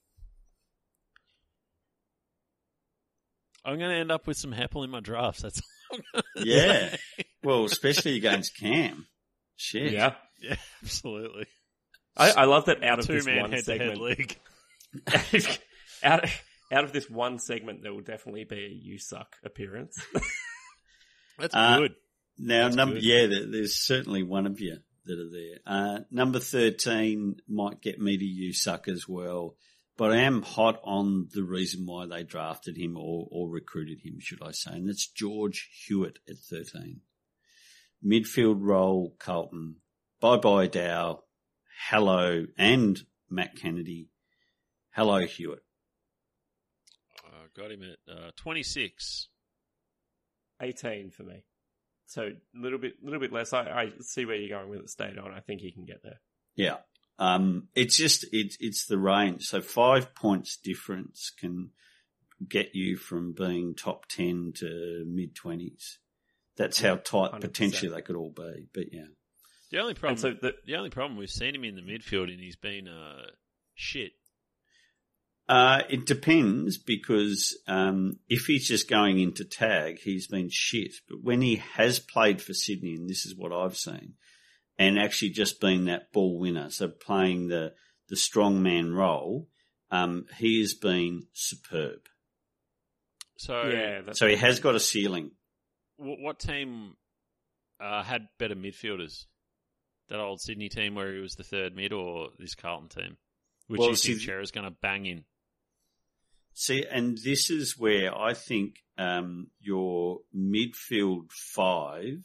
[3.63, 5.43] I'm going to end up with some Heppel in my drafts.
[5.43, 6.89] That's all I'm Yeah.
[6.89, 6.99] say.
[7.43, 9.07] Well, especially against Cam.
[9.55, 9.91] Shit.
[9.93, 11.45] yeah, yeah, absolutely.
[12.17, 14.39] I, I love that out of Two this man one head to head segment, league.
[16.03, 16.25] out
[16.71, 19.95] out of this one segment, there will definitely be a you suck appearance.
[21.39, 21.95] That's Uh, good.
[22.37, 23.03] Now, That's number good.
[23.03, 25.59] yeah, there, there's certainly one of you that are there.
[25.65, 29.55] Uh, number thirteen might get me to you suck as well,
[29.97, 34.15] but I am hot on the reason why they drafted him or, or recruited him,
[34.19, 37.01] should I say, and that's George Hewitt at thirteen.
[38.03, 39.75] Midfield role, Carlton.
[40.19, 41.23] Bye bye Dow.
[41.89, 44.09] Hello and Matt Kennedy.
[44.91, 45.63] Hello Hewitt.
[47.25, 49.27] Uh, got him at uh, 26.
[50.61, 51.43] Eighteen for me.
[52.11, 53.53] So a little bit, little bit less.
[53.53, 54.89] I, I see where you're going with it.
[54.89, 55.31] Stayed on.
[55.31, 56.19] I think he can get there.
[56.57, 56.77] Yeah.
[57.17, 59.45] Um, it's just, it's, it's the range.
[59.45, 61.69] So five points difference can
[62.45, 65.99] get you from being top 10 to mid 20s.
[66.57, 67.39] That's how tight 100%.
[67.39, 68.67] potentially they could all be.
[68.73, 69.05] But yeah.
[69.71, 72.41] The only problem, so the, the only problem we've seen him in the midfield and
[72.41, 73.21] he's been uh,
[73.73, 74.11] shit.
[75.51, 80.93] Uh, it depends because, um, if he's just going into tag, he's been shit.
[81.09, 84.13] But when he has played for Sydney, and this is what I've seen,
[84.79, 87.73] and actually just been that ball winner, so playing the,
[88.07, 89.49] the strong man role,
[89.91, 91.99] um, he has been superb.
[93.35, 95.31] So yeah, that's So he has got a ceiling.
[95.97, 96.95] What, what team
[97.81, 99.25] uh, had better midfielders?
[100.07, 103.17] That old Sydney team where he was the third mid, or this Carlton team,
[103.67, 105.25] which Well, you think see- Cerra's going to bang in?
[106.53, 112.23] See, and this is where I think um, your midfield five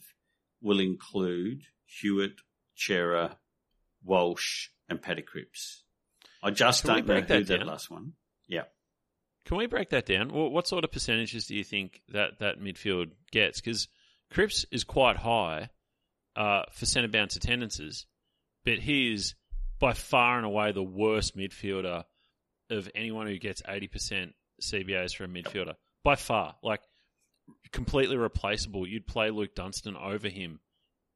[0.61, 2.41] will include Hewitt,
[2.75, 3.37] Cerra,
[4.03, 5.83] Walsh, and Paddy Cripps.
[6.43, 8.13] I just Can don't know who that that last one.
[8.47, 8.63] Yeah.
[9.45, 10.29] Can we break that down?
[10.29, 13.61] What, what sort of percentages do you think that that midfield gets?
[13.61, 13.87] Because
[14.29, 15.69] Cripps is quite high
[16.35, 18.05] uh, for centre bounce attendances,
[18.65, 19.35] but he is
[19.79, 22.03] by far and away the worst midfielder
[22.69, 25.75] of anyone who gets eighty percent CBAs for a midfielder.
[26.03, 26.81] By far, like
[27.71, 28.87] completely replaceable.
[28.87, 30.59] You'd play Luke Dunstan over him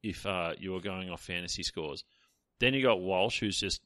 [0.02, 2.04] if uh, you were going off fantasy scores.
[2.60, 3.80] Then you got Walsh, who's just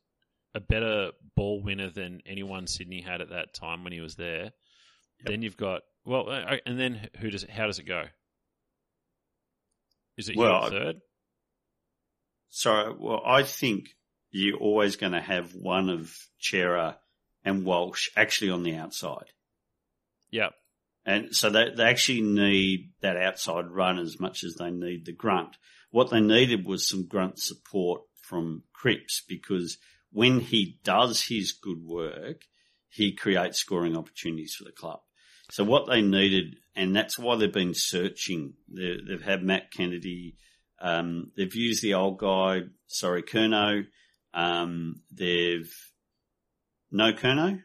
[0.54, 4.52] a better ball winner than anyone Sydney had at that time when he was there.
[5.24, 8.04] Then you've got well, uh, and then who does how does it go?
[10.16, 10.96] Is it Well, your third?
[12.48, 13.88] Sorry, well, I think
[14.30, 16.98] you're always going to have one of Cerra
[17.46, 19.30] and Walsh actually on the outside.
[20.30, 20.50] Yeah,
[21.06, 25.12] And so they, they actually need that outside run as much as they need the
[25.12, 25.56] grunt.
[25.92, 29.78] What they needed was some grunt support from Cripps because
[30.10, 32.42] when he does his good work,
[32.88, 34.98] he creates scoring opportunities for the club.
[35.52, 38.54] So what they needed, and that's why they've been searching.
[38.68, 40.36] they they've had Matt Kennedy.
[40.80, 43.84] Um, they've used the old guy, sorry, Kerno.
[44.34, 45.72] Um, they've
[46.96, 47.60] no Kerno.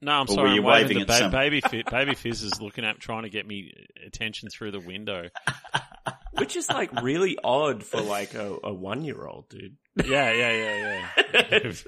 [0.00, 0.50] no, I'm Or were sorry.
[0.54, 2.98] you I'm waving waving the at ba- some- baby fi- baby fizz is looking up,
[2.98, 3.72] trying to get me
[4.06, 5.28] attention through the window.
[6.38, 9.76] which is like really odd for like a, a one year old dude.
[10.04, 11.08] Yeah, yeah, yeah,
[11.52, 11.72] yeah.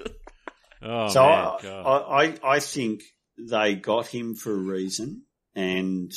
[0.81, 3.01] Oh so man, I, I, I, I think
[3.39, 5.23] they got him for a reason,
[5.55, 6.11] and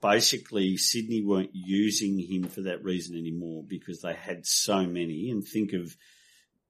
[0.00, 5.30] basically Sydney weren't using him for that reason anymore because they had so many.
[5.30, 5.96] And think of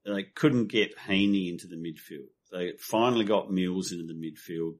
[0.05, 2.29] they couldn't get Heeney into the midfield.
[2.53, 4.75] They finally got Mills into the midfield.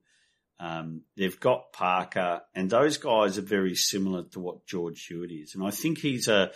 [0.60, 5.56] Um, they've got Parker, and those guys are very similar to what George Hewitt is.
[5.56, 6.52] And I think he's a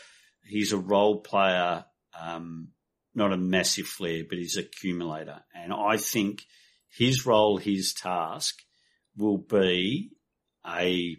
[0.45, 1.85] he's a role player,
[2.17, 2.69] um,
[3.15, 5.41] not a massive flair, but he's accumulator.
[5.53, 6.43] And I think
[6.95, 8.55] his role, his task,
[9.17, 10.11] will be
[10.65, 11.17] a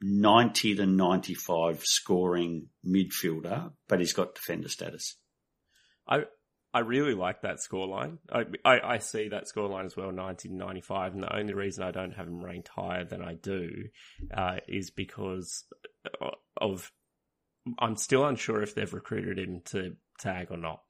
[0.00, 5.16] 90 to 95 scoring midfielder, but he's got defender status.
[6.06, 6.24] I
[6.74, 8.18] I really like that scoreline.
[8.32, 11.14] I, I, I see that scoreline as well, 1995.
[11.14, 13.84] And the only reason I don't have him ranked higher than I do
[14.36, 15.64] uh, is because
[16.56, 16.90] of
[17.78, 20.80] I'm still unsure if they've recruited him to tag or not.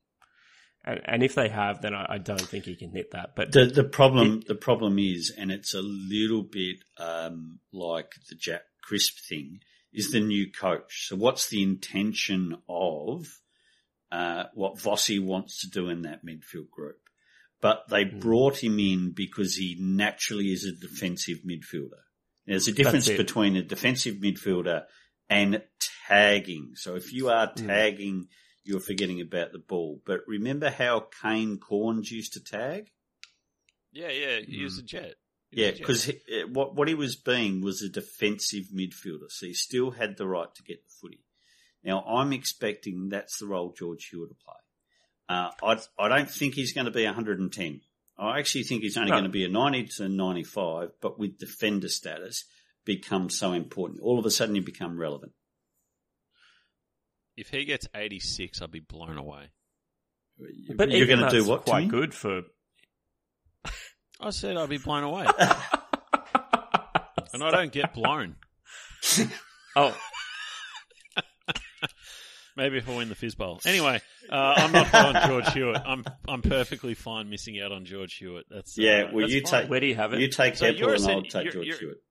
[0.87, 3.37] And, and if they have, then I, I, don't think he can hit that.
[3.37, 8.13] But the the problem it, the problem is, and it's a little bit um, like
[8.29, 9.61] the Jack Crisp thing,
[9.93, 11.09] is the new coach.
[11.09, 13.27] So what's the intention of
[14.13, 16.99] uh, what Vossi wants to do in that midfield group?
[17.61, 18.21] But they mm.
[18.21, 22.03] brought him in because he naturally is a defensive midfielder.
[22.47, 24.85] There's a difference between a defensive midfielder
[25.31, 25.63] and
[26.09, 26.73] tagging.
[26.75, 27.67] So if you are hmm.
[27.67, 28.27] tagging, mm.
[28.65, 30.03] you're forgetting about the ball.
[30.05, 32.91] But remember how Kane Cornes used to tag?
[33.93, 34.65] Yeah, yeah, he mm.
[34.65, 35.15] was a jet.
[35.53, 36.11] Yeah, because
[36.49, 40.53] what what he was being was a defensive midfielder, so he still had the right
[40.53, 41.24] to get the footy.
[41.85, 44.55] Now I'm expecting that's the role George Hewitt will play.
[45.29, 47.81] Uh, I I don't think he's going to be 110.
[48.17, 49.17] I actually think he's only no.
[49.17, 52.45] going to be a 90 to 95, but with defender status
[52.85, 54.01] becomes so important.
[54.03, 55.33] All of a sudden, you become relevant.
[57.37, 59.51] If he gets 86, I'd be blown away.
[60.77, 61.65] But you're going to do what?
[61.65, 62.43] Quite good for.
[64.21, 65.27] I said I'd be blown away,
[67.33, 68.37] and I don't get blown.
[69.77, 69.97] oh.
[72.57, 73.61] Maybe if I win the Fizz Bowl.
[73.65, 75.83] Anyway, uh, I'm not on George Hewitt.
[75.85, 78.47] I'm I'm perfectly fine missing out on George Hewitt.
[78.49, 79.07] That's yeah.
[79.09, 79.63] Uh, well, that's you fine.
[79.63, 80.21] take where do you have it?
[80.21, 82.03] You take so Heppell and I'll take you're, George you're, Hewitt.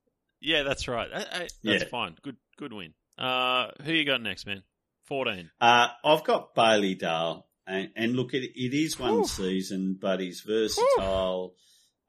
[0.42, 1.08] Yeah, that's right.
[1.14, 1.84] I, I, that's yeah.
[1.86, 2.18] fine.
[2.22, 2.94] Good, good win.
[3.18, 4.64] Uh, who you got next, man?
[5.06, 5.50] Fourteen.
[5.62, 9.28] Uh, I've got Bailey Dale, and, and look, it, it is one Whew.
[9.28, 11.56] season, but he's versatile.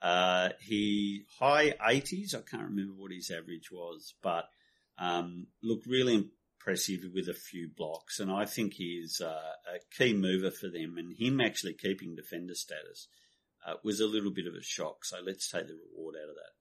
[0.03, 2.35] Uh, he high eighties.
[2.35, 4.47] I can't remember what his average was, but
[4.99, 6.31] um, look really
[6.65, 10.97] impressive with a few blocks, and I think he's uh, a key mover for them.
[10.99, 13.09] And him actually keeping defender status
[13.67, 15.05] uh, was a little bit of a shock.
[15.05, 16.53] So let's take the reward out of that.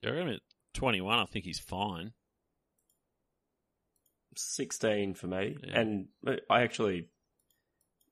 [0.00, 0.40] Yeah, at
[0.74, 2.12] 21, I think he's fine.
[4.36, 5.56] 16 for me.
[5.64, 5.80] Yeah.
[5.80, 6.06] And
[6.48, 7.08] I actually,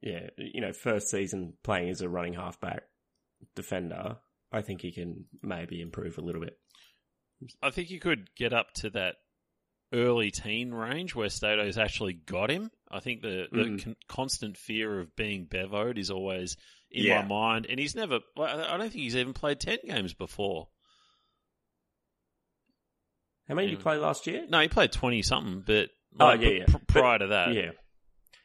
[0.01, 2.83] yeah, you know, first season playing as a running halfback
[3.55, 4.17] defender,
[4.51, 6.59] I think he can maybe improve a little bit.
[7.63, 9.17] I think he could get up to that
[9.93, 12.71] early teen range where Stato's actually got him.
[12.91, 13.85] I think the, the mm.
[13.85, 16.57] con- constant fear of being bevoed is always
[16.91, 17.23] in yeah.
[17.23, 17.67] my mind.
[17.69, 20.69] And he's never, I don't think he's even played 10 games before.
[23.49, 24.45] How many did he play last year?
[24.49, 26.65] No, he played twenty something, but oh yeah, yeah.
[26.67, 27.71] Pr- prior to that, yeah.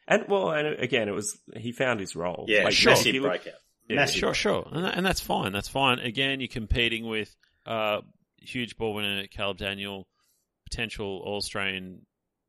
[0.06, 2.44] And well, and again, it was he found his role.
[2.48, 2.92] Yeah, like, sure.
[2.92, 3.54] Massive breakout.
[3.88, 5.52] Yeah, massive sure, sure, and, that, and, that's fine.
[5.52, 5.98] That's fine.
[5.98, 7.34] Again, you're competing with
[7.66, 8.02] uh,
[8.38, 10.06] huge ball winner Caleb Daniel,
[10.72, 12.06] potential All Australian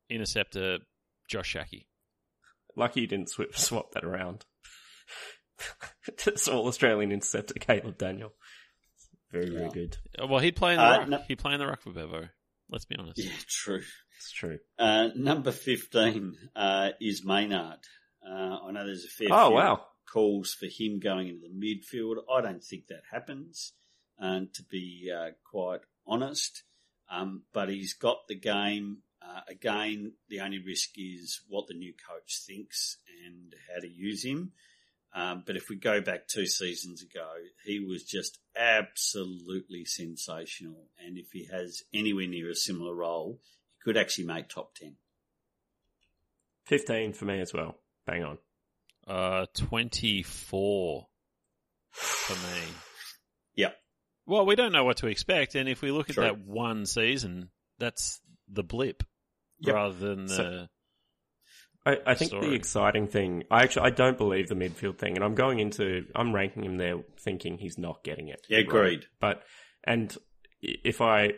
[0.08, 0.78] interceptor
[1.28, 1.86] Josh Schache.
[2.76, 4.44] Lucky you didn't swap, swap that around.
[6.50, 8.32] All Australian interceptor Caleb Daniel.
[9.30, 9.58] Very, yeah.
[9.58, 9.96] very good.
[10.28, 11.08] Well, he'd play in the uh, ruck.
[11.08, 12.28] No, he'd play in the ruck for Bevo.
[12.70, 13.18] Let's be honest.
[13.18, 13.82] Yeah, true.
[14.16, 14.58] It's true.
[14.78, 17.80] Uh, number 15 uh, is Maynard.
[18.26, 19.80] Uh, I know there's a fair oh, few wow.
[20.10, 22.16] calls for him going into the midfield.
[22.32, 23.74] I don't think that happens,
[24.20, 26.62] uh, to be uh, quite honest.
[27.10, 28.98] Um, but he's got the game.
[29.22, 34.24] Uh, again, the only risk is what the new coach thinks and how to use
[34.24, 34.52] him.
[35.14, 37.28] Um, but if we go back two seasons ago,
[37.64, 40.88] he was just absolutely sensational.
[40.98, 43.38] And if he has anywhere near a similar role,
[43.76, 44.96] he could actually make top 10.
[46.66, 47.76] 15 for me as well.
[48.06, 48.38] Bang on.
[49.06, 51.06] Uh, 24
[51.90, 52.62] for me.
[53.54, 53.76] Yep.
[54.26, 55.54] Well, we don't know what to expect.
[55.54, 56.24] And if we look at True.
[56.24, 59.02] that one season, that's the blip
[59.60, 59.74] yep.
[59.74, 60.34] rather than the.
[60.34, 60.66] So-
[61.86, 62.48] I, I think story.
[62.48, 66.06] the exciting thing, I actually, I don't believe the midfield thing, and I'm going into,
[66.16, 68.46] I'm ranking him there thinking he's not getting it.
[68.48, 69.00] Yeah, agreed.
[69.00, 69.06] Right?
[69.20, 69.42] But,
[69.84, 70.16] and
[70.62, 71.32] if I,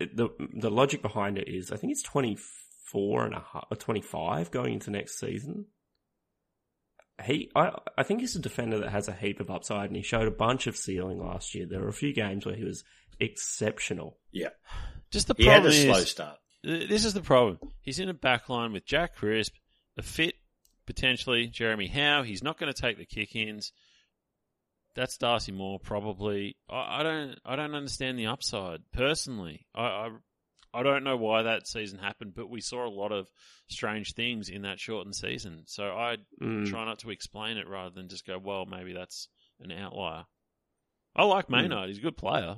[0.00, 4.50] the, the logic behind it is, I think it's 24 and a half, or 25
[4.50, 5.66] going into next season.
[7.24, 10.02] He, I, I think he's a defender that has a heap of upside, and he
[10.02, 11.66] showed a bunch of ceiling last year.
[11.66, 12.84] There were a few games where he was
[13.20, 14.18] exceptional.
[14.32, 14.50] Yeah.
[15.10, 16.36] Just the He had problem a slow is, start.
[16.62, 17.58] this is the problem.
[17.80, 19.54] He's in a back line with Jack Crisp,
[19.96, 20.34] a fit
[20.86, 22.22] potentially Jeremy Howe.
[22.22, 23.72] He's not going to take the kick-ins.
[24.94, 26.56] That's Darcy Moore probably.
[26.70, 27.38] I, I don't.
[27.44, 29.66] I don't understand the upside personally.
[29.74, 30.10] I, I
[30.74, 33.28] I don't know why that season happened, but we saw a lot of
[33.68, 35.62] strange things in that shortened season.
[35.66, 36.66] So I Mm.
[36.68, 39.28] try not to explain it rather than just go, well, maybe that's
[39.60, 40.24] an outlier.
[41.14, 41.88] I like Maynard.
[41.88, 42.56] He's a good player.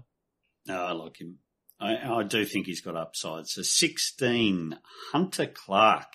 [0.66, 1.38] No, I like him.
[1.80, 3.46] I, I do think he's got upside.
[3.46, 4.78] So 16,
[5.12, 6.09] Hunter Clark.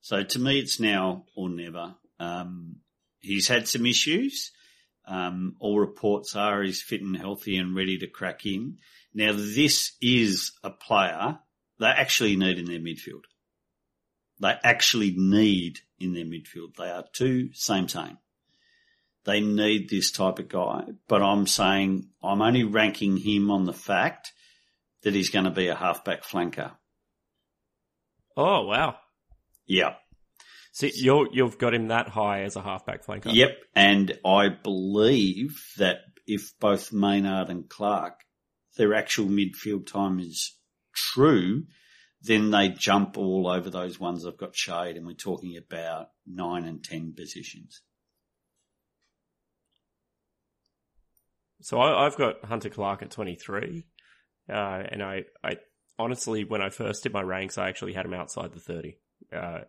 [0.00, 1.96] So to me, it's now or never.
[2.20, 2.76] Um,
[3.20, 4.52] he's had some issues.
[5.06, 8.78] Um, all reports are he's fit and healthy and ready to crack in.
[9.14, 11.38] Now, this is a player
[11.78, 13.24] they actually need in their midfield.
[14.40, 16.74] They actually need in their midfield.
[16.76, 18.18] They are two same same.
[19.24, 23.72] They need this type of guy, but I'm saying I'm only ranking him on the
[23.72, 24.32] fact
[25.02, 26.72] that he's going to be a halfback flanker.
[28.36, 28.96] Oh wow!
[29.66, 29.94] Yeah.
[30.72, 33.32] So you're, you've got him that high as a halfback flanker.
[33.32, 33.56] Yep.
[33.76, 38.23] And I believe that if both Maynard and Clark,
[38.76, 40.56] their actual midfield time is
[40.94, 41.64] true,
[42.22, 46.64] then they jump all over those ones I've got shade and we're talking about nine
[46.64, 47.82] and ten positions.
[51.60, 53.86] So I, I've got Hunter Clark at 23.
[54.50, 55.56] Uh, and I, I
[55.98, 58.98] honestly, when I first did my ranks, I actually had him outside the 30.
[59.34, 59.60] Uh,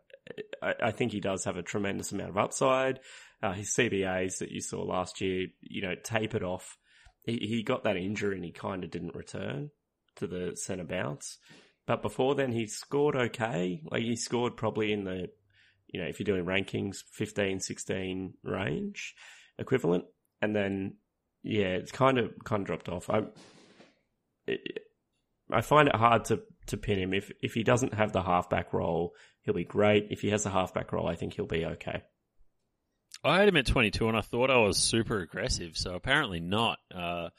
[0.61, 2.99] I, I think he does have a tremendous amount of upside.
[3.41, 6.77] Uh, his CBAs that you saw last year, you know, tapered off.
[7.25, 9.71] He, he got that injury and he kind of didn't return
[10.17, 11.37] to the centre bounce.
[11.87, 13.81] But before then, he scored okay.
[13.91, 15.27] Like he scored probably in the,
[15.87, 19.15] you know, if you're doing rankings, 15, 16 range
[19.57, 20.05] equivalent.
[20.41, 20.95] And then
[21.45, 23.09] yeah, it's kind of kind of dropped off.
[23.09, 23.21] I
[24.47, 24.79] it,
[25.51, 27.13] I find it hard to to pin him.
[27.13, 29.13] If if he doesn't have the halfback role,
[29.43, 30.07] he'll be great.
[30.09, 32.01] If he has the halfback role, I think he'll be okay.
[33.23, 36.79] I had him at 22 and I thought I was super aggressive, so apparently not.
[36.93, 37.29] Uh,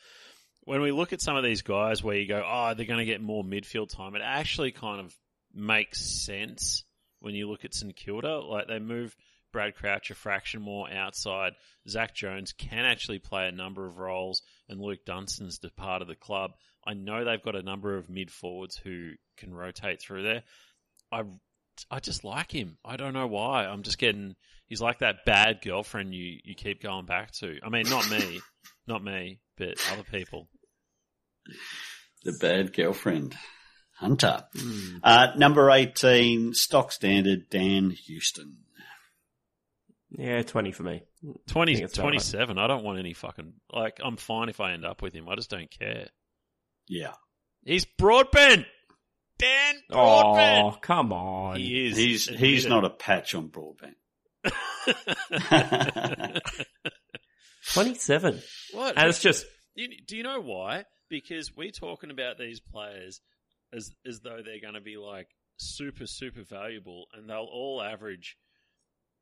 [0.65, 3.05] when we look at some of these guys where you go, oh, they're going to
[3.05, 5.15] get more midfield time, it actually kind of
[5.55, 6.85] makes sense
[7.21, 8.41] when you look at St Kilda.
[8.41, 9.17] Like they move
[9.53, 11.53] Brad Crouch a fraction more outside.
[11.89, 16.15] Zach Jones can actually play a number of roles, and Luke Dunstan's part of the
[16.15, 16.53] club.
[16.85, 20.43] I know they've got a number of mid forwards who can rotate through there.
[21.13, 21.23] I
[21.91, 22.79] I just like him.
[22.85, 23.67] I don't know why.
[23.67, 24.37] I'm just getting.
[24.67, 27.59] He's like that bad girlfriend you you keep going back to.
[27.65, 28.41] I mean, not me,
[28.87, 30.49] not me, but other people.
[32.25, 33.37] The bad girlfriend.
[33.99, 34.45] Hunter.
[35.03, 38.59] Uh, number 18, stock standard, Dan Houston.
[40.11, 41.03] Yeah, twenty for me.
[41.49, 42.11] 20, think it's about right.
[42.13, 42.59] 27.
[42.59, 43.99] I don't want any fucking like.
[44.05, 45.29] I'm fine if I end up with him.
[45.29, 46.09] I just don't care.
[46.89, 47.15] Yeah.
[47.65, 48.67] He's Broadbent.
[49.39, 50.65] Dan oh, Broadbent.
[50.65, 51.57] Oh, come on!
[51.57, 51.97] He is.
[51.97, 53.95] He's, he's not a patch on broadband.
[57.73, 58.41] Twenty-seven,
[58.73, 58.97] what?
[58.97, 60.85] and it's just You, do you know why?
[61.09, 63.21] Because we're talking about these players
[63.73, 68.37] as as though they're going to be like super super valuable, and they'll all average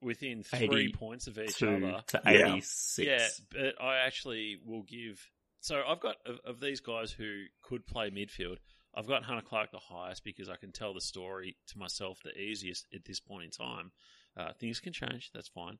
[0.01, 2.03] within three points of each other.
[2.09, 2.53] to Yeah.
[2.53, 3.07] eighty-six.
[3.07, 5.19] Yeah, but I actually will give.
[5.61, 8.59] So I've got of, of these guys who could play midfield.
[8.97, 12.37] I've got Hunter Clark the highest because I can tell the story to myself the
[12.39, 13.91] easiest at this point in time.
[14.37, 15.31] Uh, things can change.
[15.35, 15.79] That's fine.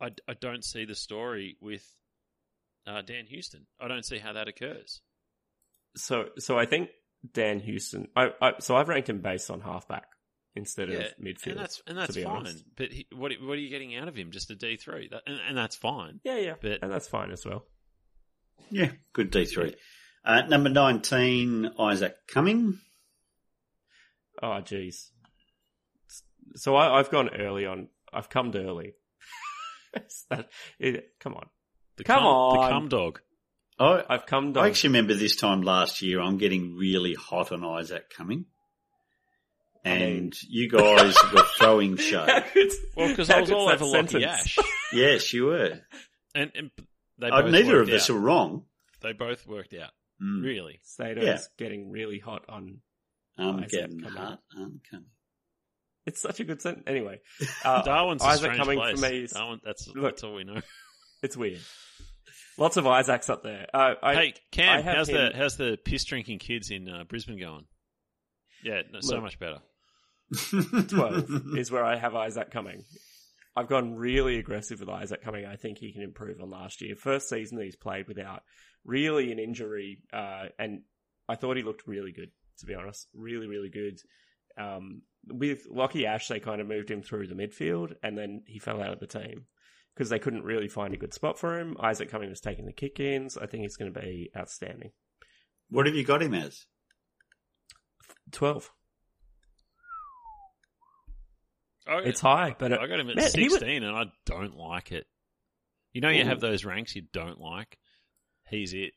[0.00, 1.84] I, I don't see the story with
[2.86, 3.66] uh, Dan Houston.
[3.80, 5.00] I don't see how that occurs.
[5.96, 6.90] So, so I think
[7.32, 8.08] Dan Houston.
[8.14, 10.04] I, I so I've ranked him based on halfback
[10.54, 11.52] instead Yeah, of midfield.
[11.52, 12.26] and that's and that's fine.
[12.26, 12.64] honest.
[12.76, 14.30] But he, what what are you getting out of him?
[14.30, 16.20] Just a D three, that, and, and that's fine.
[16.24, 17.64] Yeah, yeah, But- and that's fine as well.
[18.70, 19.74] yeah, good D3.
[20.26, 22.78] Uh, number 19, Isaac Cumming.
[24.42, 25.10] Oh, jeez.
[26.56, 27.88] So I, I've gone early on.
[28.12, 28.94] I've come early.
[29.94, 31.46] It's that- it- come on,
[31.96, 32.60] The Come cum, on.
[32.66, 33.20] the cum dog.
[33.78, 34.52] I, I've come.
[34.58, 38.44] I actually remember this time last year, I'm getting really hot on Isaac Cumming.
[39.86, 42.28] I mean- And you guys were throwing shade.
[42.96, 44.24] Well, because I was all over Lachie sentence?
[44.24, 44.58] Ash,
[44.92, 45.80] Yes, you were.
[46.34, 46.70] and, and
[47.18, 48.16] they Uh, both neither worked of us out.
[48.16, 48.64] are wrong.
[49.02, 49.92] They both worked out.
[50.22, 51.38] Mm, Really, Stato's Yeah.
[51.58, 52.80] getting really hot on.
[53.38, 54.16] I'm Isaac getting Cumming.
[54.16, 55.10] hot on Cumming.
[56.06, 56.84] It's such a good sentence.
[56.86, 57.20] Anyway,
[57.64, 59.00] uh, Darwin's a Isaac strange coming place.
[59.00, 59.22] for me.
[59.24, 60.02] Is, Darwin, that's Look.
[60.04, 60.60] that's all we know.
[61.22, 61.60] it's weird.
[62.58, 63.66] Lots of Isaacs up there.
[63.74, 67.04] Uh, I, hey, Cam, I how's him- the how's the piss drinking kids in uh,
[67.04, 67.66] Brisbane going?
[68.64, 69.58] Yeah, no, so much better.
[70.88, 72.84] 12 is where I have Isaac Cumming.
[73.54, 75.46] I've gone really aggressive with Isaac Cumming.
[75.46, 76.94] I think he can improve on last year.
[76.96, 78.42] First season that he's played without
[78.86, 80.80] really an injury, uh, and
[81.28, 82.30] I thought he looked really good.
[82.60, 83.98] To be honest, really, really good.
[84.58, 88.58] Um, with Lachie Ash, they kind of moved him through the midfield, and then he
[88.58, 89.44] fell out of the team
[89.94, 91.76] because they couldn't really find a good spot for him.
[91.80, 93.36] Isaac Cumming was taking the kick-ins.
[93.36, 94.92] I think he's going to be outstanding.
[95.68, 96.64] What have you got him as?
[98.32, 98.70] Twelve.
[101.86, 104.56] I, It's high, but I got him at Man, he was- sixteen, and I don't
[104.56, 105.06] like it.
[105.92, 107.78] You know, you have those ranks you don't like.
[108.48, 108.92] He's it.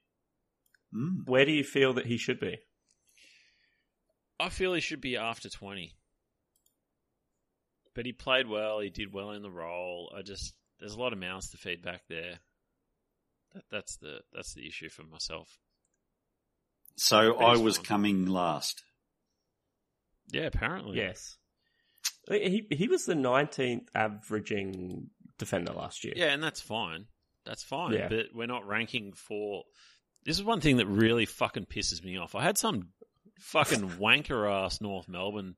[0.93, 1.27] Mm.
[1.27, 2.57] where do you feel that he should be?
[4.39, 5.93] I feel he should be after 20.
[7.93, 8.79] But he played well.
[8.79, 10.11] He did well in the role.
[10.17, 12.39] I just there's a lot of mouths to feed back there.
[13.53, 15.59] That, that's the that's the issue for myself.
[16.95, 17.85] So But I was fine.
[17.85, 18.83] coming last.
[20.31, 20.97] Yeah, apparently.
[20.97, 21.37] Yes.
[22.29, 26.13] He he was the 19th averaging defender last year.
[26.15, 27.05] Yeah, and that's fine.
[27.49, 27.93] That's fine.
[27.93, 28.09] Yeah.
[28.09, 29.63] But we're not ranking for.
[30.23, 32.35] This is one thing that really fucking pisses me off.
[32.35, 32.89] I had some
[33.39, 35.55] fucking wanker ass North Melbourne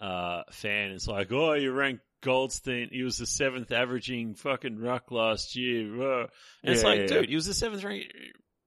[0.00, 0.92] uh, fan.
[0.92, 2.90] It's like, oh, you ranked Goldstein.
[2.92, 6.20] He was the seventh averaging fucking ruck last year.
[6.20, 6.28] And
[6.62, 7.30] it's like, yeah, dude, yeah.
[7.30, 8.04] he was the seventh rank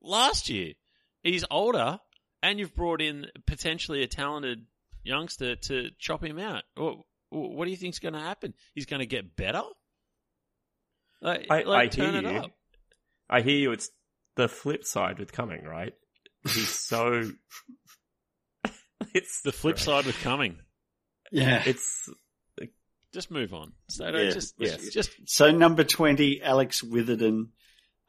[0.02, 0.74] last year.
[1.22, 2.02] He's older,
[2.42, 4.66] and you've brought in potentially a talented
[5.02, 6.64] youngster to chop him out.
[6.76, 6.98] What,
[7.30, 8.54] what do you think's going to happen?
[8.76, 9.64] He's going to get better?
[11.24, 12.40] Like, I, like I turn hear it you.
[12.40, 12.52] up.
[13.30, 13.72] I hear you.
[13.72, 13.90] It's
[14.36, 15.94] the flip side with Cumming, right?
[16.44, 17.32] He's so.
[19.14, 20.58] it's The flip side with Cumming.
[21.32, 21.64] Yeah.
[21.66, 22.10] It's
[23.14, 23.74] Just move on.
[23.90, 24.90] So Yeah, just, yes.
[24.90, 27.50] just So number 20, Alex Witherden.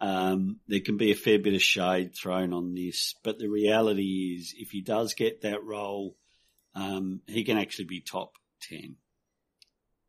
[0.01, 4.37] Um, there can be a fair bit of shade thrown on this, but the reality
[4.39, 6.17] is if he does get that role,
[6.75, 8.97] um, he can actually be top 10.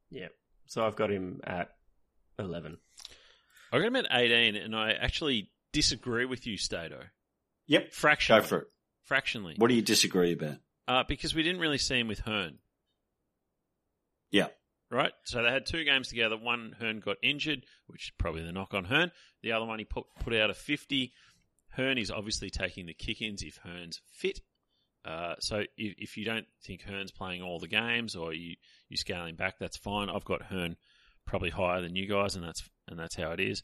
[0.09, 0.29] yeah.
[0.67, 1.69] So I've got him at
[2.39, 2.77] eleven.
[3.71, 7.01] I got him at 18, and I actually disagree with you, Stato.
[7.67, 7.93] Yep.
[7.93, 8.41] Fractionally.
[8.41, 8.67] Go for it.
[9.03, 9.55] Fractionally.
[9.57, 10.57] What do you disagree about?
[10.87, 12.59] Uh, because we didn't really see him with Hurn.
[14.31, 14.47] Yeah.
[14.91, 15.13] Right?
[15.23, 16.37] So they had two games together.
[16.37, 19.11] One, Hurn got injured, which is probably the knock on Hurn.
[19.41, 21.11] The other one, he put, put out a 50.
[21.69, 24.41] Hurn is obviously taking the kick ins if Hurn's fit.
[25.03, 28.55] Uh, so if, if you don't think Hurn's playing all the games or you,
[28.89, 30.09] you scaling back, that's fine.
[30.09, 30.77] I've got Hurn
[31.25, 33.63] probably higher than you guys, and that's and that's how it is.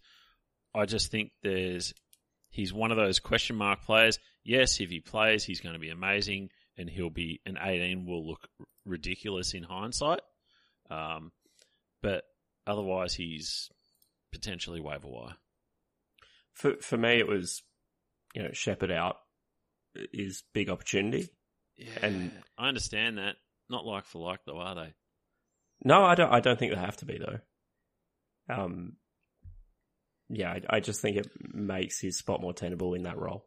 [0.73, 1.93] I just think there's
[2.49, 4.19] he's one of those question mark players.
[4.43, 8.27] Yes, if he plays, he's going to be amazing, and he'll be an 18 will
[8.27, 8.47] look
[8.85, 10.21] ridiculous in hindsight.
[10.89, 11.31] Um,
[12.01, 12.23] but
[12.65, 13.69] otherwise, he's
[14.31, 15.35] potentially waiver wire.
[16.53, 17.61] For for me, it was
[18.33, 19.17] you know Sheppard out
[19.95, 21.29] is big opportunity.
[21.77, 23.35] Yeah, And- I understand that.
[23.69, 24.93] Not like for like, though, are they?
[25.83, 26.31] No, I don't.
[26.31, 27.39] I don't think they have to be though.
[28.49, 28.93] Um,
[30.29, 33.45] yeah, I, I just think it makes his spot more tenable in that role.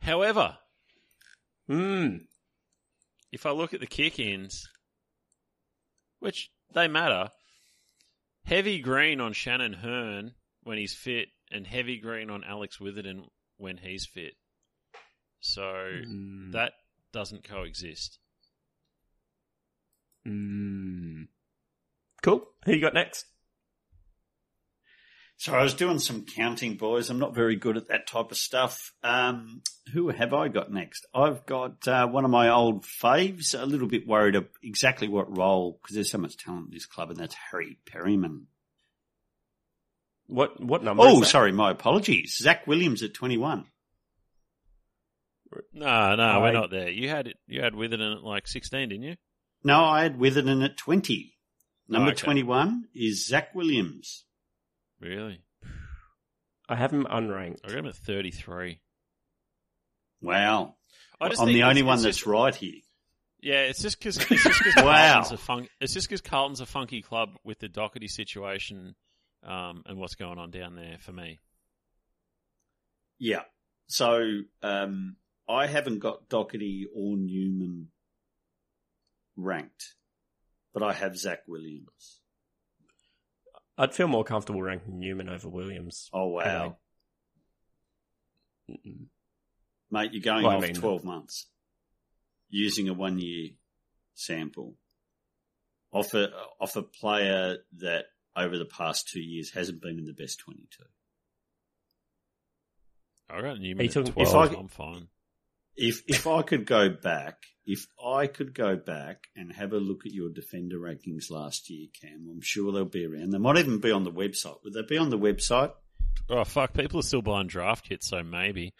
[0.00, 0.56] However,
[1.68, 2.18] Hmm.
[3.32, 4.68] if I look at the kick ins,
[6.20, 7.30] which they matter,
[8.44, 13.24] heavy green on Shannon Hurn when he's fit, and heavy green on Alex Witherden
[13.56, 14.34] when he's fit.
[15.40, 16.52] So Mm.
[16.52, 16.72] that
[17.12, 18.18] doesn't coexist.
[20.26, 21.28] Mm.
[22.22, 22.46] Cool.
[22.64, 23.26] Who you got next?
[25.38, 27.10] So I was doing some counting, boys.
[27.10, 28.92] I'm not very good at that type of stuff.
[29.02, 29.60] Um,
[29.92, 31.04] who have I got next?
[31.14, 33.54] I've got uh, one of my old faves.
[33.60, 36.86] A little bit worried of exactly what role because there's so much talent in this
[36.86, 38.46] club, and that's Harry Perryman.
[40.26, 41.02] What what number?
[41.04, 42.36] Oh, sorry, my apologies.
[42.38, 43.66] Zach Williams at 21.
[45.72, 46.90] No, no, I- we're not there.
[46.90, 47.36] You had it.
[47.46, 49.16] You had Witherden at like sixteen, didn't you?
[49.62, 51.34] No, I had Witherden at 20.
[51.88, 52.22] Number Oh, okay.
[52.24, 54.24] 21 is Zach Williams.
[55.00, 55.40] Really?
[56.68, 57.58] I have him unranked.
[57.64, 58.80] I got him at thirty-three.
[60.20, 60.74] Wow.
[61.20, 62.80] I just I'm think the only one it's that's just- right here.
[63.42, 65.12] Yeah, it's just because it's just because Wow.
[65.12, 68.96] Carlton's a fun, it's just because Carlton's a funky club with the Docherty situation
[69.44, 71.38] um, and what's going on down there for me.
[73.18, 73.42] Yeah.
[73.88, 75.16] So um,
[75.48, 77.88] I haven't got Docherty or Newman
[79.36, 79.94] ranked,
[80.74, 82.20] but I have Zach Williams.
[83.78, 86.08] I'd feel more comfortable ranking Newman over Williams.
[86.12, 86.76] Oh, wow.
[89.90, 91.46] Mate, you're going Well, I off mean- 12 months
[92.48, 93.50] using a one year
[94.14, 94.76] sample
[95.92, 96.28] off a,
[96.60, 98.06] off a player that
[98.36, 100.84] over the past two years hasn't been in the best 22.
[103.28, 104.52] I got Newman He at took- if twelve.
[104.54, 105.08] I- I'm fine.
[105.76, 110.06] If if I could go back, if I could go back and have a look
[110.06, 113.30] at your defender rankings last year, Cam, I'm sure they'll be around.
[113.30, 114.62] They might even be on the website.
[114.64, 115.72] Would they be on the website?
[116.28, 116.72] Oh fuck!
[116.72, 118.72] People are still buying draft kits, so maybe.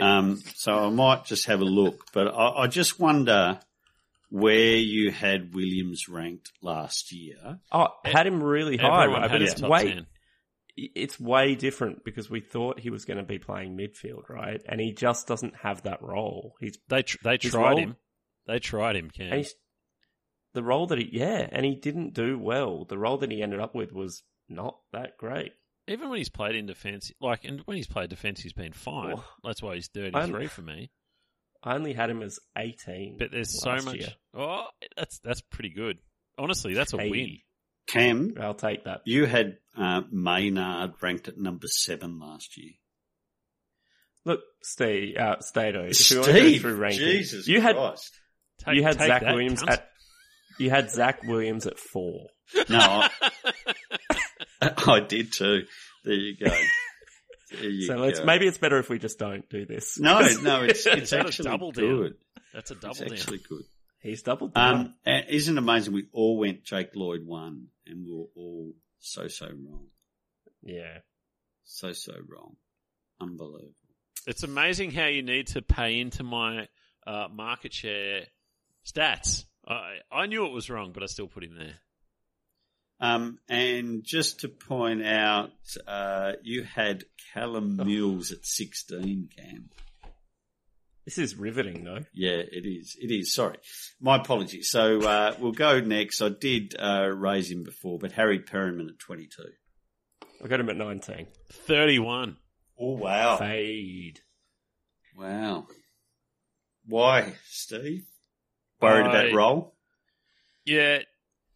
[0.00, 3.60] Um, so I might just have a look, but I, I just wonder
[4.30, 7.58] where you had Williams ranked last year.
[7.70, 9.30] Oh, had him really high, Everyone right?
[9.30, 10.06] had But his it's top way 10.
[10.76, 14.60] It's way different because we thought he was going to be playing midfield, right?
[14.66, 16.54] And he just doesn't have that role.
[16.60, 17.96] He's They tr- they tried role- him.
[18.46, 19.32] They tried him, Cam.
[19.32, 19.46] and
[20.54, 22.84] the role that he yeah, and he didn't do well.
[22.84, 25.52] The role that he ended up with was not that great.
[25.88, 29.14] Even when he's played in defence, like, and when he's played defence, he's been fine.
[29.16, 29.24] Oh.
[29.44, 30.90] That's why he's thirty-three for me.
[31.62, 33.96] I only had him as eighteen, But there's so much.
[33.96, 34.08] year.
[34.34, 34.66] Oh,
[34.96, 35.98] that's that's pretty good.
[36.38, 37.38] Honestly, that's a Hey, win.
[37.88, 39.02] Cam, I'll take that.
[39.04, 42.72] you had uh, Maynard ranked at number seven last year.
[44.24, 45.84] Look, Steve, uh, Stato.
[45.84, 48.12] If you want to go Steve, through rankings, Jesus you had Christ.
[48.64, 49.70] Take- you had take Zach that, Williams cunt.
[49.72, 49.88] at
[50.58, 52.28] you had Zach Williams at four.
[52.68, 53.10] No, I,
[54.86, 55.64] I did too.
[56.04, 56.50] There you go.
[57.50, 58.00] There you So go.
[58.02, 59.98] let's maybe it's better if we just don't do this.
[59.98, 61.84] No, no, it's it's Is a actually double down?
[61.96, 62.14] good.
[62.54, 63.12] That's a double It's down.
[63.12, 63.64] actually good.
[64.00, 64.94] He's doubled down.
[65.06, 65.94] Um, isn't it amazing?
[65.94, 68.72] We all went Jake Lloyd one, and we were all
[69.02, 69.88] so so wrong,
[70.62, 70.98] yeah.
[71.64, 72.56] so so wrong,
[73.20, 73.74] unbelievable.
[74.26, 76.68] It's amazing how you need to pay into my
[77.06, 78.22] uh, market share
[78.86, 79.44] stats.
[79.66, 81.74] I I knew it was wrong, but I still put him there.
[83.00, 85.50] Um, and just to point out,
[85.88, 87.84] uh, you had Callum Oh.
[87.84, 89.70] Mills at sixteen, Cam.
[91.04, 92.04] This is riveting, though.
[92.14, 92.96] Yeah, it is.
[93.00, 93.34] It is.
[93.34, 93.56] Sorry.
[94.00, 94.70] My apologies.
[94.70, 96.22] So, uh, we'll go next.
[96.22, 99.42] I did, uh, raise him before, but Harry Perryman at 22.
[100.44, 101.26] I got him at 19.
[101.50, 102.36] Thirty-one.
[102.78, 103.36] Oh, wow.
[103.36, 104.20] Fade.
[105.16, 105.66] Wow.
[106.86, 108.04] Why, Steve?
[108.80, 109.74] Worried I- about role?
[110.64, 111.00] Yeah,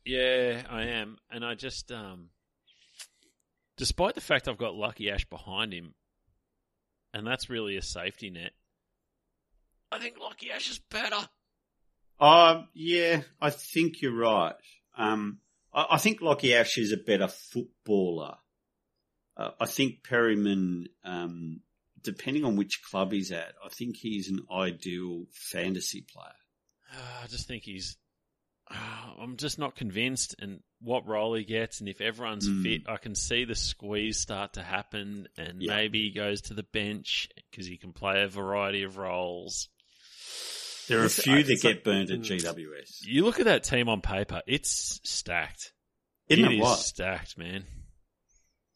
[0.05, 2.31] yeah, I am, and I just, um,
[3.77, 5.95] despite the fact I've got Lucky Ash behind him,
[7.15, 8.53] and that's really a safety net.
[9.97, 11.29] I think Lucky Ash is better.
[12.21, 14.55] Uh, yeah, I think you're right.
[14.97, 15.39] Um,
[15.73, 18.37] I, I think Lachie Ash is a better footballer.
[19.37, 21.61] Uh, I think Perryman, um,
[22.03, 26.33] depending on which club he's at, I think he's an ideal fantasy player.
[26.95, 27.97] Uh, I just think he's.
[28.71, 28.75] Uh,
[29.21, 32.63] I'm just not convinced, and what role he gets, and if everyone's Mm.
[32.63, 35.77] fit, I can see the squeeze start to happen, and Yeah.
[35.77, 39.69] maybe he goes to the bench because he can play a variety of roles.
[40.89, 42.25] There are a few that get burned at mm.
[42.25, 43.03] GWS.
[43.03, 45.73] You look at that team on paper; it's stacked.
[46.29, 46.79] Isn't It it is what?
[46.79, 47.65] stacked, man.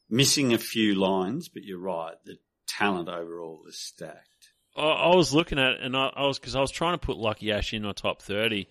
[0.08, 2.14] Missing a few lines, but you're right.
[2.24, 2.36] The
[2.66, 4.52] talent overall is stacked.
[4.76, 7.06] I, I was looking at it, and I, I was because I was trying to
[7.06, 8.68] put Lucky Ash in my top thirty,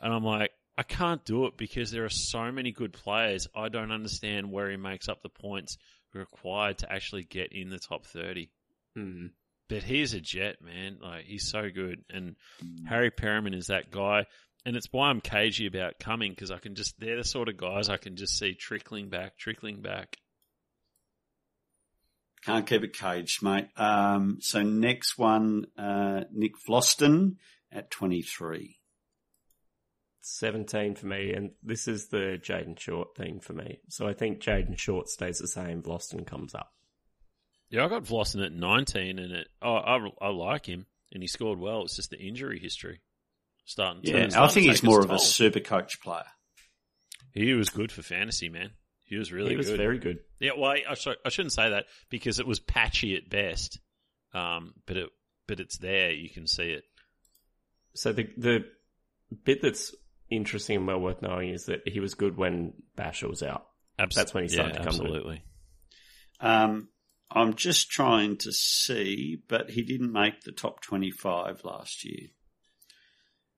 [0.00, 3.48] and I'm like, I can't do it because there are so many good players.
[3.54, 5.76] I don't understand where he makes up the points
[6.14, 8.50] required to actually get in the top thirty.
[8.94, 9.26] Hmm.
[9.68, 10.98] But he's a jet, man.
[11.02, 12.36] Like he's so good, and
[12.88, 14.26] Harry Perryman is that guy.
[14.64, 17.56] And it's why I'm cagey about Cumming because I can just, they're the sort of
[17.56, 20.16] guys I can just see trickling back, trickling back.
[22.44, 23.68] Can't keep it caged, mate.
[23.76, 27.36] Um, so next one, uh, Nick Vlastuin
[27.72, 28.78] at 23.
[30.20, 33.80] 17 for me, and this is the Jayden Short thing for me.
[33.88, 35.82] So I think Jayden Short stays the same.
[35.82, 36.72] Vlastuin comes up.
[37.70, 41.26] Yeah, I got Vlastuin at 19 and it, oh, I, I like him and he
[41.26, 41.82] scored well.
[41.82, 43.00] It's just the injury history
[43.64, 46.24] starting to Yeah, I think to he's more of a super coach player.
[47.32, 48.70] He was good for fantasy, man.
[49.04, 49.78] He was really he was good.
[49.78, 50.18] very good.
[50.38, 53.78] Yeah, well, I, I, I shouldn't say that because it was patchy at best.
[54.34, 55.08] Um, but it,
[55.46, 56.10] but it's there.
[56.10, 56.84] You can see it.
[57.94, 58.64] So the the
[59.44, 59.94] bit that's
[60.30, 63.66] interesting and well worth knowing is that he was good when Bachar was out.
[63.98, 65.06] Abs- That's when he started yeah, to come good.
[65.06, 65.42] Absolutely.
[66.40, 66.88] Um,
[67.30, 72.28] I'm just trying to see, but he didn't make the top 25 last year.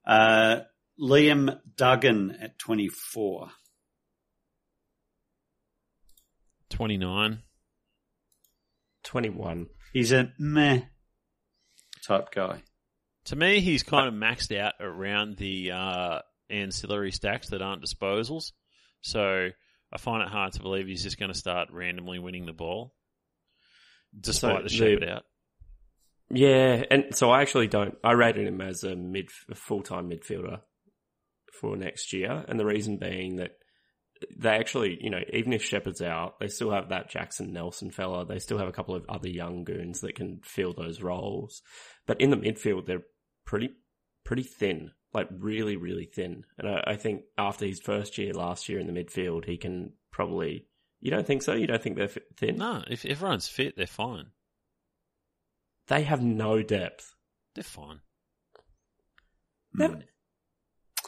[0.04, 0.60] Uh,
[1.00, 3.48] Liam Duggan at 24.
[6.70, 7.42] 29.
[9.04, 9.66] 21.
[9.92, 10.82] He's a meh
[12.06, 12.62] type guy.
[13.26, 16.18] To me, he's kind of maxed out around the uh,
[16.48, 18.52] ancillary stacks that aren't disposals.
[19.02, 19.48] So
[19.92, 22.94] I find it hard to believe he's just going to start randomly winning the ball,
[24.18, 25.24] despite So the shape out.
[26.30, 27.96] Yeah, and so I actually don't.
[28.04, 30.60] I rated him as a mid, full time midfielder
[31.60, 33.52] for next year, and the reason being that
[34.36, 38.26] they actually, you know, even if Sheppard's out, they still have that Jackson Nelson fella.
[38.26, 41.62] They still have a couple of other young goons that can fill those roles.
[42.06, 43.04] But in the midfield, they're
[43.46, 43.70] pretty,
[44.24, 46.44] pretty thin, like really, really thin.
[46.58, 49.92] And I, I think after his first year last year in the midfield, he can
[50.12, 50.66] probably.
[51.00, 51.54] You don't think so?
[51.54, 52.56] You don't think they're fi- thin?
[52.58, 54.26] No, if everyone's fit, they're fine.
[55.88, 57.14] They have no depth.
[57.54, 58.00] They're fine.
[59.74, 59.88] They,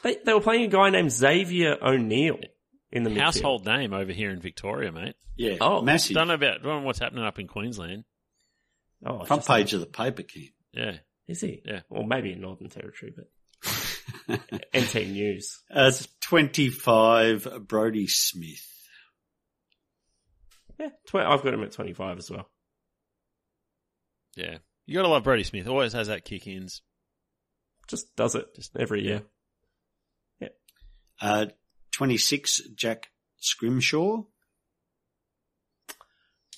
[0.03, 2.39] they, they were playing a guy named Xavier O'Neill
[2.91, 3.19] in the midfield.
[3.21, 5.15] Household name over here in Victoria, mate.
[5.37, 6.15] Yeah, Oh, massive.
[6.15, 8.05] Don't know about don't know what's happening up in Queensland.
[9.05, 10.49] Oh, Front just- page of the paper, Cam.
[10.73, 10.97] Yeah.
[11.29, 11.63] Is he?
[11.65, 11.81] Yeah.
[11.91, 14.41] Or maybe in Northern Territory, but
[14.77, 15.61] NT News.
[15.71, 18.67] Uh, 25, Brodie Smith.
[20.79, 22.49] Yeah, tw- I've got him at 25 as well.
[24.37, 24.59] Yeah.
[24.87, 25.69] You gotta love Brodie Smith.
[25.69, 26.83] Always has that kick ins.
[27.89, 29.23] Just does it Just- every year.
[30.41, 30.49] Yeah.
[31.21, 31.47] Uh,
[31.93, 34.23] 26, Jack Scrimshaw.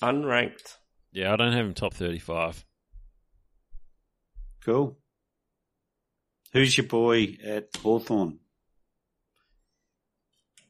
[0.01, 0.77] Unranked.
[1.11, 2.65] Yeah, I don't have him top thirty five.
[4.63, 4.97] Cool.
[6.53, 8.39] Who's your boy at Hawthorn?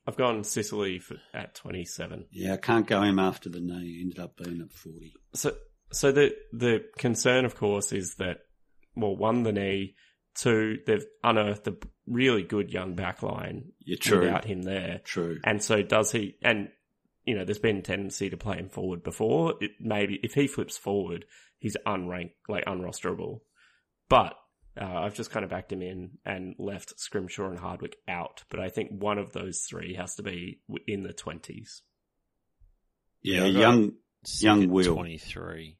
[0.07, 2.25] I've gone Sicily for, at 27.
[2.31, 3.95] Yeah, I can't go him after the knee.
[3.95, 5.13] He ended up being at 40.
[5.33, 5.55] So,
[5.91, 8.37] so the the concern, of course, is that
[8.95, 9.95] well, one the knee,
[10.35, 11.75] two they've unearthed a
[12.07, 14.19] really good young backline Yeah, true.
[14.21, 15.39] without him there, True.
[15.43, 16.35] and so does he?
[16.43, 16.69] And
[17.25, 19.55] you know, there's been a tendency to play him forward before.
[19.59, 21.25] It maybe if he flips forward,
[21.57, 23.39] he's unranked, like unrosterable.
[24.07, 24.35] But
[24.79, 28.43] uh, I've just kind of backed him in and left Scrimshaw and Hardwick out.
[28.49, 31.81] But I think one of those three has to be in the twenties.
[33.21, 33.91] Yeah, I got young.
[34.39, 34.95] Young Sick Will.
[34.95, 35.77] twenty three.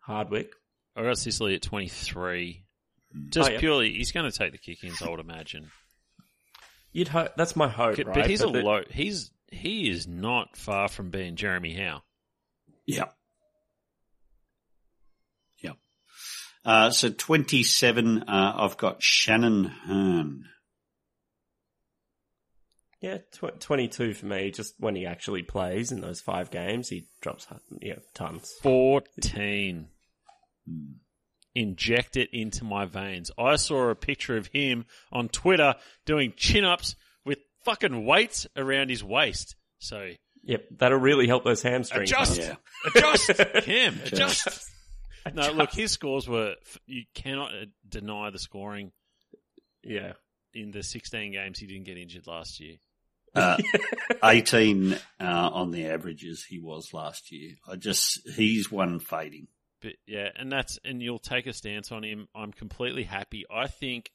[0.00, 0.52] Hardwick.
[0.96, 2.64] I got Sicily at twenty three.
[3.28, 3.60] Just Oh, yeah.
[3.60, 5.00] purely, he's going to take the kick ins.
[5.00, 5.70] I would imagine.
[6.92, 8.06] You'd hope that's my hope, right?
[8.06, 8.26] But, right?
[8.30, 8.82] he's a the- low.
[8.90, 12.02] He's he is not far from being Jeremy Howe.
[12.86, 12.96] Yeah.
[12.96, 13.04] Yeah.
[16.64, 20.44] Uh, so 27, uh, I've got Shannon Hurn.
[23.02, 24.50] Yeah, tw- 22 for me.
[24.50, 27.46] Just when he actually plays in those five games, he drops
[27.82, 28.50] yeah tons.
[28.62, 29.88] Fourteen.
[31.54, 33.30] Inject it into my veins.
[33.38, 35.74] I saw a picture of him on Twitter
[36.06, 36.96] doing chin ups
[37.26, 39.54] with fucking weights around his waist.
[39.78, 40.12] So
[40.44, 42.10] Yep, that'll really help those hamstrings.
[42.10, 42.38] Adjust.
[42.38, 42.56] Yeah.
[42.94, 43.30] adjust,
[43.64, 44.70] Cam, adjust.
[45.34, 46.54] No, look, his scores were.
[46.86, 48.92] You cannot uh, deny the scoring
[49.82, 50.12] Yeah,
[50.52, 52.76] in the 16 games he didn't get injured last year.
[53.34, 53.56] Uh,
[54.24, 57.54] 18 uh, on the averages he was last year.
[57.66, 59.48] I just, he's one fading.
[59.80, 62.26] But yeah, and that's and you'll take a stance on him.
[62.34, 63.44] I'm completely happy.
[63.50, 64.10] I think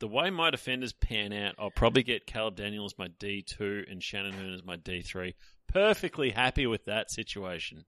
[0.00, 3.84] the way my defenders pan out, I'll probably get Caleb Daniel as my D two
[3.88, 5.36] and Shannon Hurn as my D three.
[5.68, 7.84] Perfectly happy with that situation.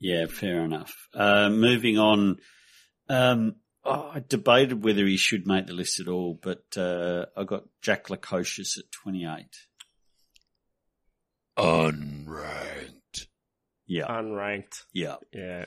[0.00, 0.94] Yeah, fair enough.
[1.14, 2.38] Uh, moving on.
[3.08, 7.44] Um, oh, I debated whether he should make the list at all, but uh, I
[7.44, 9.46] got Jack Lukosius at 28.
[11.58, 13.26] Unranked.
[13.86, 14.84] Yeah, unranked.
[14.92, 15.16] yeah.
[15.32, 15.64] Yeah,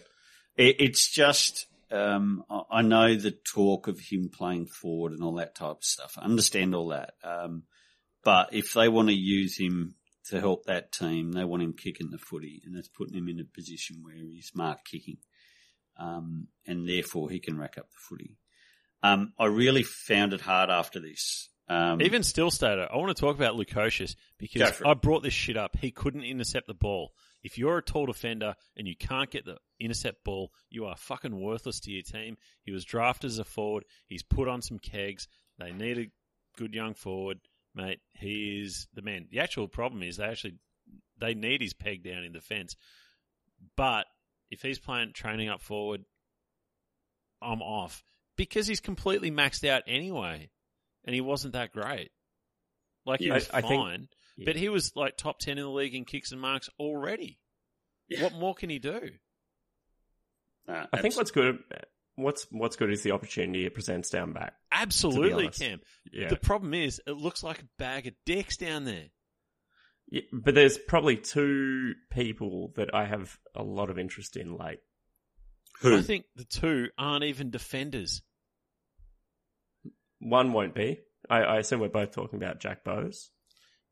[0.56, 5.36] It, it's just, um, I- I know the talk of him playing forward and all
[5.36, 6.14] that type of stuff.
[6.18, 7.14] I understand all that.
[7.24, 7.64] Um,
[8.24, 9.96] but if they want to use him
[10.30, 13.40] to help that team, they want him kicking the footy, and that's putting him in
[13.40, 15.18] a position where he's mark kicking.
[16.00, 18.38] Um, and therefore he can rack up the footy.
[19.04, 21.50] Um, I really found it hard after this.
[21.68, 24.82] Um, Even still, Stato, I want to talk about Lukosius because.
[24.86, 25.78] I brought this shit up.
[25.78, 27.12] He couldn't intercept the ball.
[27.44, 31.38] If you're a tall defender and you can't get the intercept ball, you are fucking
[31.38, 32.38] worthless to your team.
[32.64, 33.84] He was drafted as a forward.
[34.08, 35.28] He's put on some kegs.
[35.60, 36.12] They need a
[36.58, 37.40] good young forward,
[37.76, 38.00] mate.
[38.14, 39.28] He is the man.
[39.32, 40.56] The actual problem is they actually
[41.20, 42.76] they need his peg down in defence.
[43.78, 44.06] But
[44.50, 46.04] if he's playing training up forward,
[47.42, 48.04] I'm off
[48.36, 50.50] because he's completely maxed out anyway,
[51.06, 52.12] and he wasn't that great.
[53.06, 54.08] Like he Yeah, was I- I think- fine,
[54.38, 54.46] yeah.
[54.46, 57.40] but he was like top ten in the league in kicks and marks already.
[58.10, 58.24] Yeah.
[58.24, 59.12] What more can he do?
[60.68, 61.62] uh, I think what's good.
[62.16, 64.54] What's what's good is the opportunity it presents down back.
[64.72, 65.50] Absolutely.
[65.50, 65.80] Cam.
[66.12, 69.06] Yeah, The problem is, it looks like a bag of dicks down there.
[70.10, 74.58] Yeah, but there's probably two people that I have a lot of interest in.
[74.58, 74.80] Like,
[75.82, 75.98] who?
[75.98, 78.22] I think the two aren't even defenders.
[80.20, 81.00] one won't be.
[81.30, 83.32] I, I assume we're both talking about Jack Bowes.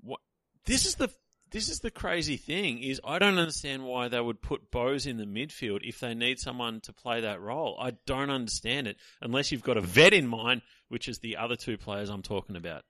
[0.01, 0.19] What
[0.65, 1.09] this is the
[1.51, 5.17] this is the crazy thing is I don't understand why they would put Bowes in
[5.17, 7.77] the midfield if they need someone to play that role.
[7.79, 11.55] I don't understand it unless you've got a vet in mind, which is the other
[11.55, 12.83] two players I'm talking about.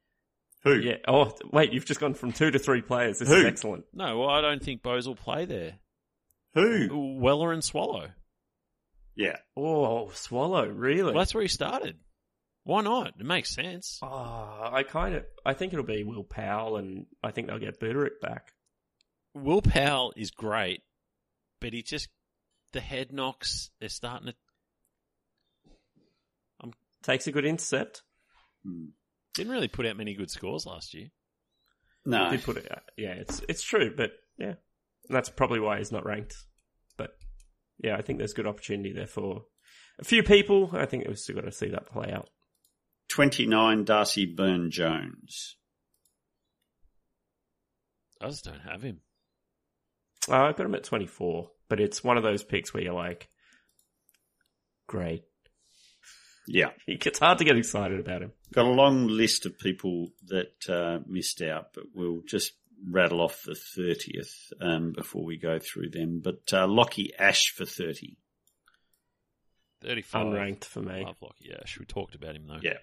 [0.63, 0.75] Who?
[0.75, 0.97] Yeah.
[1.07, 3.19] Oh, wait, you've just gone from two to three players.
[3.19, 3.37] This Who?
[3.37, 3.85] is excellent.
[3.93, 5.73] No, well, I don't think Bowes will play there.
[6.53, 7.17] Who?
[7.19, 8.09] Weller and Swallow.
[9.15, 9.37] Yeah.
[9.57, 11.03] Oh, Swallow, really?
[11.03, 11.97] Well, that's where he started.
[12.63, 13.13] Why not?
[13.19, 13.99] It makes sense.
[14.03, 17.79] Oh, I kind of, I think it'll be Will Powell, and I think they'll get
[17.79, 18.53] Buterick back.
[19.33, 20.83] Will Powell is great,
[21.59, 22.09] but he just
[22.73, 23.71] the head knocks.
[23.79, 24.35] They're starting to
[27.03, 28.03] Takes a good intercept.
[28.63, 28.85] Hmm.
[29.33, 31.07] didn't really put out many good scores last year.
[32.05, 32.29] No.
[32.29, 34.53] Did put it, yeah, it's it's true, but yeah,
[35.07, 36.35] and that's probably why he's not ranked.
[36.97, 37.11] But
[37.79, 39.45] yeah, I think there's good opportunity there for
[39.99, 40.69] a few people.
[40.73, 42.29] I think we've still got to see that play out.
[43.11, 45.57] 29 Darcy Byrne-Jones.
[48.21, 49.01] I just don't have him.
[50.29, 53.29] Uh, I've got him at 24, but it's one of those picks where you're like,
[54.87, 55.23] great.
[56.47, 56.69] Yeah.
[56.87, 58.31] It's hard to get excited about him.
[58.53, 62.53] Got a long list of people that uh, missed out, but we'll just
[62.89, 66.21] rattle off the 30th um, before we go through them.
[66.23, 68.17] But uh, Lachie Ash for 30.
[69.83, 70.27] Thirty-five.
[70.27, 71.03] Unranked for me.
[71.03, 71.79] Love Lachie Ash.
[71.79, 72.59] We talked about him though.
[72.61, 72.77] Yeah.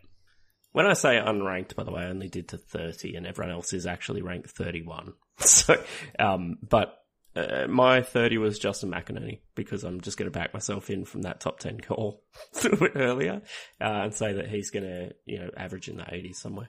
[0.79, 3.73] When I say unranked, by the way, I only did to 30 and everyone else
[3.73, 5.15] is actually ranked 31.
[5.41, 5.75] So,
[6.21, 6.97] um, but,
[7.35, 11.23] uh, my 30 was Justin McInerney because I'm just going to back myself in from
[11.23, 12.23] that top 10 call
[12.55, 13.43] a little bit earlier,
[13.81, 16.69] uh, and say that he's going to, you know, average in the 80s somewhere.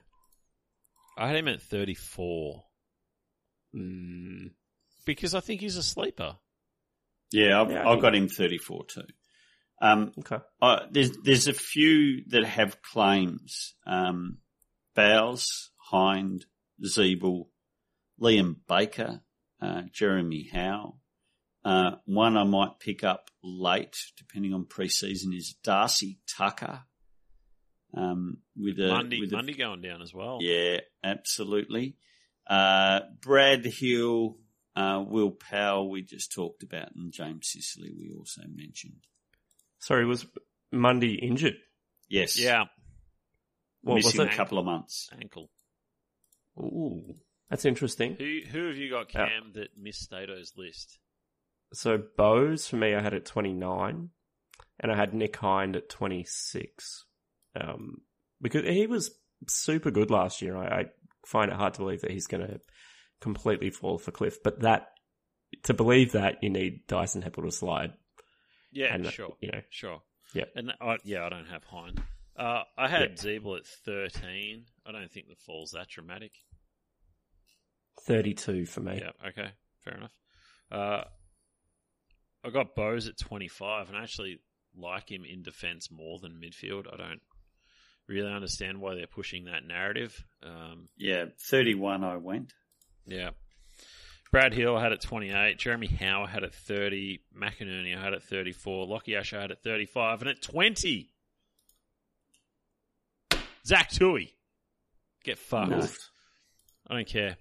[1.16, 2.64] I had him at thirty-four
[3.76, 4.50] Mm,
[5.06, 6.36] because I think he's a sleeper.
[7.30, 9.02] Yeah, I've, Yeah, I I've got him 34 too.
[9.80, 10.38] Um, okay.
[10.60, 13.74] uh, there's there's a few that have claims.
[13.86, 14.38] Um,
[14.94, 16.44] Bowes, Hind,
[16.84, 17.46] Ziebell,
[18.20, 19.22] Liam Baker,
[19.62, 20.96] uh, Jeremy Howe.
[21.64, 26.82] Uh, one I might pick up late, depending on pre-season, is Darcy Tucker.
[27.94, 30.38] Um, with a Mundy, with a- Mundy going down as well.
[30.40, 31.96] yeah, absolutely.
[32.46, 34.38] Uh, Brad Hill,
[34.76, 39.06] uh, Will Powell, we just talked about, and James Sicily, we also mentioned.
[39.80, 40.26] Sorry, was
[40.70, 41.56] Mundy injured?
[42.08, 42.38] Yes.
[42.38, 42.64] Yeah.
[43.82, 44.32] What was missing it?
[44.32, 45.08] a couple of months.
[45.18, 45.50] Ankle.
[46.58, 47.16] Ooh,
[47.48, 48.16] that's interesting.
[48.18, 50.98] Who who have you got, Cam, that missed Stato's list?
[51.72, 54.10] So Bowes for me, I had at 29,
[54.80, 57.04] and I had Nick Hind at 26.
[57.58, 58.02] Um,
[58.42, 59.12] because he was
[59.48, 60.56] super good last year.
[60.56, 60.84] I, I
[61.24, 62.60] find it hard to believe that he's going to
[63.20, 64.42] completely fall off a cliff.
[64.42, 64.88] But that
[65.64, 67.92] to believe that, you need Dyson Heppell to slide.
[68.72, 69.36] Yeah, And, uh, sure.
[69.40, 69.60] you know.
[69.70, 70.02] Sure.
[70.34, 70.44] Yeah.
[70.54, 72.00] And I, yeah, I don't have Hind.
[72.36, 73.38] Uh, I had Yeah.
[73.38, 74.64] Ziebell at 13.
[74.86, 76.32] I don't think the fall's that dramatic.
[78.02, 79.00] 32 for me.
[79.02, 79.50] Yeah, okay.
[79.84, 80.14] Fair enough.
[80.70, 81.04] Uh,
[82.44, 84.40] I got Bowes at 25, and I actually
[84.76, 86.86] like him in defence more than midfield.
[86.92, 87.20] I don't
[88.06, 90.24] really understand why they're pushing that narrative.
[90.42, 92.52] Um, Yeah, 31 I went.
[93.06, 93.30] yeah.
[94.32, 95.58] Brad Hill had at 28.
[95.58, 97.20] Jeremy Howe had at 30.
[97.36, 98.86] McInerney had at 34.
[98.86, 100.20] Lachie Ash I had at 35.
[100.22, 101.10] And at 20,
[103.66, 104.30] Zach Tuohy.
[105.24, 105.72] Get fucked.
[105.72, 106.10] Oof.
[106.88, 107.36] I don't care.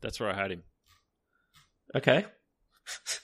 [0.00, 0.62] That's where I had him.
[1.94, 2.24] Okay.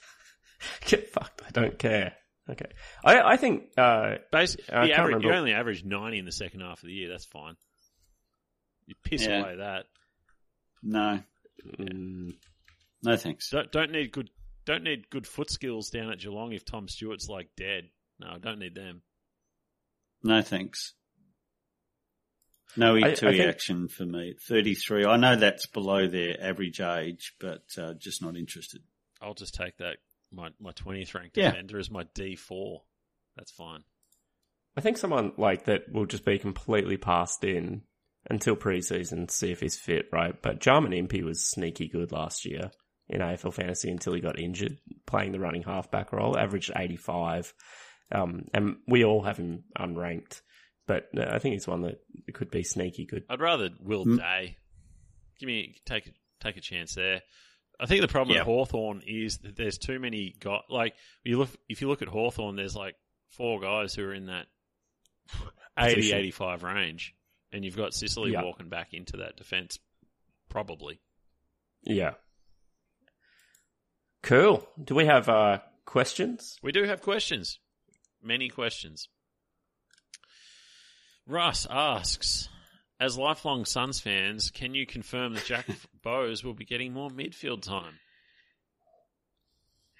[0.85, 1.41] Get fucked.
[1.47, 2.13] I don't care.
[2.49, 2.71] Okay.
[3.05, 6.61] I, I think, uh, Basically, I the average, you only averaged 90 in the second
[6.61, 7.09] half of the year.
[7.09, 7.55] That's fine.
[8.87, 9.41] You piss Yeah.
[9.41, 9.85] away that.
[10.83, 11.19] No,
[11.79, 12.33] mm,
[13.03, 13.49] no thanks.
[13.49, 14.29] Don't, don't need good
[14.65, 17.85] don't need good foot skills down at Geelong if Tom Stewart's like dead.
[18.19, 19.01] No, I don't need them.
[20.23, 20.93] No thanks.
[22.77, 24.35] No I- I E2 think- action for me.
[24.47, 25.05] 33.
[25.05, 28.81] I know that's below their average age, but uh, just not interested.
[29.21, 29.97] I'll just take that
[30.31, 31.51] my my 20th ranked Yeah.
[31.51, 32.81] defender as my D4.
[33.35, 33.83] That's fine.
[34.77, 37.81] I think someone like that will just be completely passed in
[38.29, 40.39] until preseason, to see if he's fit, right?
[40.41, 42.71] But Jarman Impey was sneaky good last year
[43.11, 47.53] in AFL fantasy until he got injured, playing the running halfback role, averaged 85.
[48.11, 50.41] Um, and we all have him unranked,
[50.87, 51.99] but uh, I think he's one that
[52.33, 53.23] could be sneaky good.
[53.29, 54.17] I'd rather Will Hmm.
[54.17, 54.57] Day.
[55.39, 57.21] Give me take a take a chance there.
[57.79, 58.41] I think the problem Yeah.
[58.41, 60.61] with Hawthorn is that there's too many guys.
[60.69, 60.93] Like
[61.23, 62.95] you look, if you look at Hawthorn, there's like
[63.29, 64.47] four guys who are in that
[65.79, 67.15] 80, 85 range,
[67.51, 68.43] and you've got Sicily Yeah.
[68.43, 69.79] walking back into that defense,
[70.49, 70.99] probably.
[71.83, 72.15] Yeah.
[74.23, 74.67] Cool.
[74.81, 76.57] Do we have uh, questions?
[76.61, 77.59] We do have questions,
[78.21, 79.07] many questions.
[81.27, 82.49] Russ asks,
[82.99, 85.65] as lifelong Suns fans, can you confirm that Jack
[86.03, 87.99] Bowes will be getting more midfield time?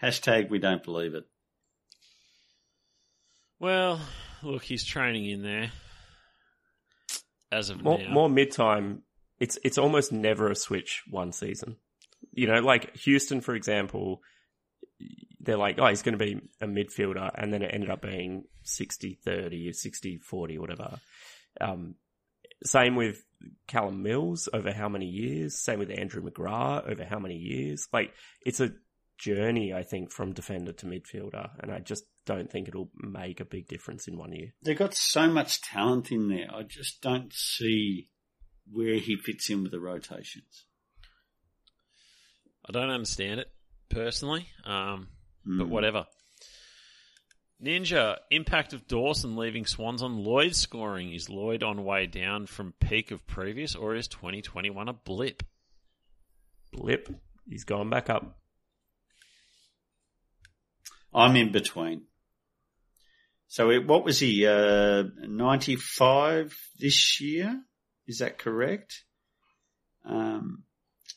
[0.01, 1.25] Hashtag we don't believe it.
[3.59, 4.01] Well,
[4.41, 5.71] look, he's training in there
[7.51, 8.09] as of More, now.
[8.11, 9.03] more mid time
[9.39, 11.77] it's it's almost never a switch one season.
[12.31, 14.21] You know, like Houston, for example,
[15.39, 18.45] they're like, oh, he's going to be a midfielder, and then it ended up being
[18.63, 20.99] 60 30, 60 40, whatever.
[21.59, 21.95] Um,
[22.63, 23.23] same with
[23.67, 25.57] Callum Mills over how many years?
[25.57, 27.87] Same with Andrew McGrath over how many years?
[27.91, 28.13] Like,
[28.45, 28.71] it's a
[29.17, 33.45] journey, I think, from defender to midfielder, and I just don't think it'll make a
[33.45, 34.53] big difference in one year.
[34.63, 36.47] They've got so much talent in there.
[36.53, 38.09] I just don't see
[38.71, 40.65] where he fits in with the rotations.
[42.67, 43.51] I don't understand it
[43.89, 45.07] personally, um,
[45.47, 45.57] Mm.
[45.57, 46.05] but whatever.
[47.63, 51.13] Ninja, impact of Dawson leaving Swans on Lloyd's scoring.
[51.13, 55.43] Is Lloyd on way down from peak of previous, or is 2021 a blip?
[56.71, 57.09] Blip,
[57.47, 58.39] he's gone back up.
[61.13, 62.05] I'm in between.
[63.47, 64.45] So it, what was he?
[64.47, 67.61] Uh, 95 this year?
[68.07, 69.03] Is that correct?
[70.05, 70.63] Um,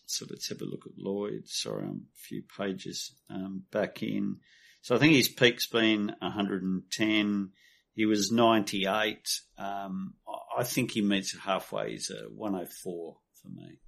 [0.07, 1.43] so let's have a look at Lloyd.
[1.47, 4.39] Sorry, I'm a few pages um, back in.
[4.83, 7.51] So I think his peak's been 110.
[7.95, 9.41] He was 98.
[9.57, 10.15] Um,
[10.59, 11.93] I- think he meets halfway.
[11.93, 13.79] He's a 104 for me.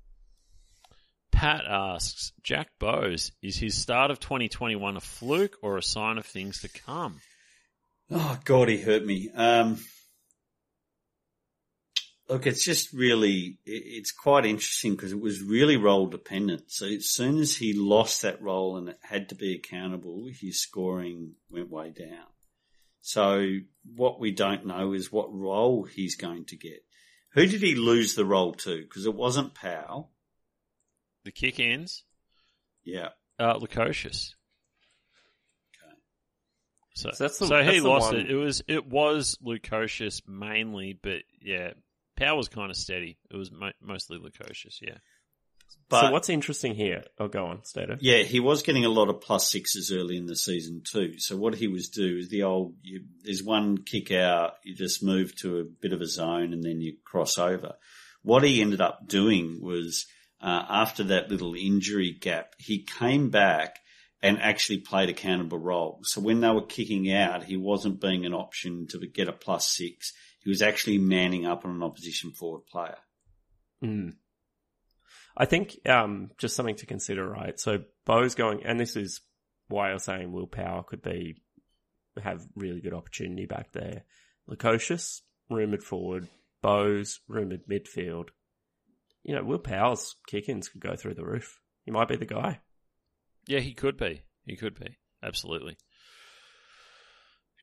[1.32, 6.24] Pat asks, Jack Bowes, is his start of 2021 a fluke or a sign of
[6.24, 7.20] things to come?
[8.10, 9.30] Oh God, he hurt me.
[9.34, 9.78] Um,
[12.28, 16.64] look, it's just really, it's quite interesting because it was really role dependent.
[16.72, 20.60] So as soon as he lost that role and it had to be accountable, his
[20.60, 22.26] scoring went way down.
[23.00, 23.58] So
[23.94, 26.82] what we don't know is what role he's going to get.
[27.34, 28.82] Who did he lose the role to?
[28.82, 30.10] Because it wasn't Powell.
[31.24, 32.04] The kick ends,
[32.84, 33.10] Yeah.
[33.38, 34.34] uh, Lukosius.
[35.70, 35.96] Okay.
[36.94, 38.30] So, So that's the- so he that's the lost one- it.
[38.30, 41.72] It was it was Lukosius mainly, but yeah,
[42.16, 43.18] Powell was kind of steady.
[43.30, 44.78] It was mo- mostly Lukosius.
[44.80, 44.98] Yeah,
[45.88, 47.04] But so what's interesting here?
[47.18, 47.96] Oh, go on, Stato.
[48.00, 51.18] Yeah, he was getting a lot of plus sixes early in the season too.
[51.18, 55.02] So what he was do is the old, you, there's one kick out, you just
[55.02, 57.74] move to a bit of a zone and then you cross over.
[58.22, 60.06] What he ended up doing was,
[60.40, 63.78] uh, after that little injury gap, he came back
[64.22, 66.00] and actually played a countable role.
[66.02, 69.68] So when they were kicking out, he wasn't being an option to get a plus
[69.68, 70.12] six.
[70.46, 72.98] He was actually manning up on an opposition forward player.
[73.82, 74.12] Mm.
[75.36, 77.58] I think um, just something to consider, right?
[77.58, 79.22] So Bowes going, and this is
[79.66, 81.42] why I was saying Will Powell could be
[82.22, 84.04] have really good opportunity back there.
[84.48, 86.28] Lukosius, rumoured forward.
[86.62, 88.28] Bowes rumoured midfield.
[89.24, 91.60] You know, Will Powell's kick-ins could go through the roof.
[91.84, 92.60] He might be the guy.
[93.48, 94.22] yeah, he could be.
[94.44, 95.76] He could be absolutely.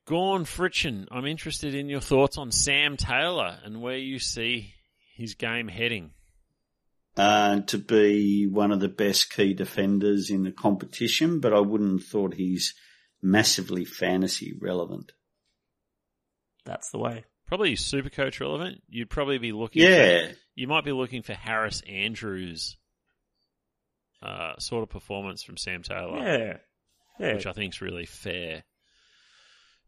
[0.06, 4.74] Gorn Fritchen, I'm interested in your thoughts on Sam Taylor and where you see
[5.16, 6.10] his game heading.
[7.16, 12.00] uh, to be one of the best key defenders in the competition, but I wouldn't
[12.00, 12.74] have thought he's
[13.22, 15.12] massively fantasy relevant.
[16.64, 17.24] That's the way.
[17.46, 18.82] Probably super coach relevant.
[18.88, 19.82] You'd probably be looking.
[19.82, 22.76] Yeah, For, you might be looking for Harris Andrews,
[24.22, 26.56] uh, sort of performance from Sam Taylor, Yeah.
[27.20, 27.34] Yeah.
[27.34, 28.64] which I think is really fair.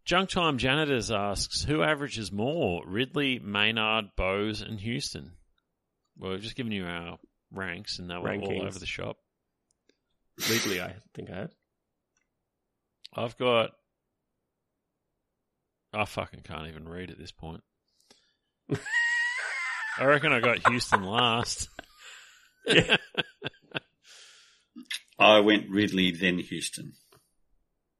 [0.06, 5.32] Junk Time Janitors asks, who averages more, Ridley, Maynard, Bowes, and Houston?
[6.16, 7.18] Well, we've just given you our
[7.52, 9.16] ranks, and they were all over the shop.
[10.48, 11.50] Legally, I think I had.
[13.14, 13.72] I've got.
[15.92, 17.64] I fucking can't even read at this point.
[19.98, 21.68] I reckon I got Houston last.
[22.66, 22.96] Yeah.
[25.18, 26.92] I went Ridley, then Houston.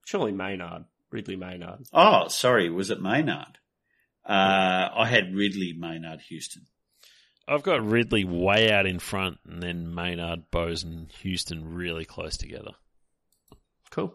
[0.05, 0.85] Surely Maynard.
[1.11, 1.87] Ridley Maynard.
[1.93, 3.59] Oh, sorry, was it Maynard?
[4.25, 6.67] Uh, I had Ridley, Maynard, Houston.
[7.49, 12.37] I've got Ridley way out in front, and then Maynard, Bowes, and Houston really close
[12.37, 12.73] together.
[13.91, 14.15] Cool.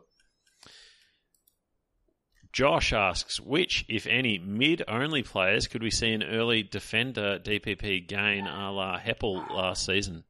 [2.51, 8.45] Josh asks, which, if any, mid-only players could we see an early defender DPP gain
[8.45, 10.25] a la Heppell last season?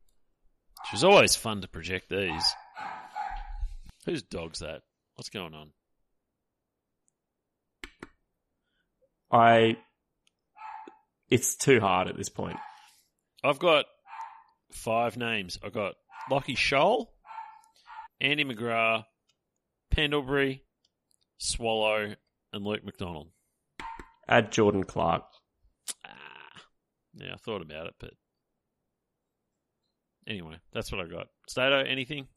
[0.83, 2.43] Which was always fun to project these.
[4.05, 4.81] Whose dog's that?
[5.15, 5.71] What's going on?
[9.31, 9.77] I.
[11.29, 12.57] It's too hard at this point.
[13.43, 13.85] I've got
[14.71, 15.57] five names.
[15.63, 15.93] I've got
[16.29, 17.07] Lachie Sholl,
[18.19, 19.05] Andy McGrath,
[19.91, 20.63] Pendlebury,
[21.37, 22.15] Swallow,
[22.53, 23.29] and Luke McDonald.
[24.27, 25.23] Add Jordan Clark.
[26.05, 26.61] Ah,
[27.15, 28.11] yeah, I thought about it, but
[30.27, 31.27] anyway, that's what I got.
[31.47, 32.27] Stato, anything?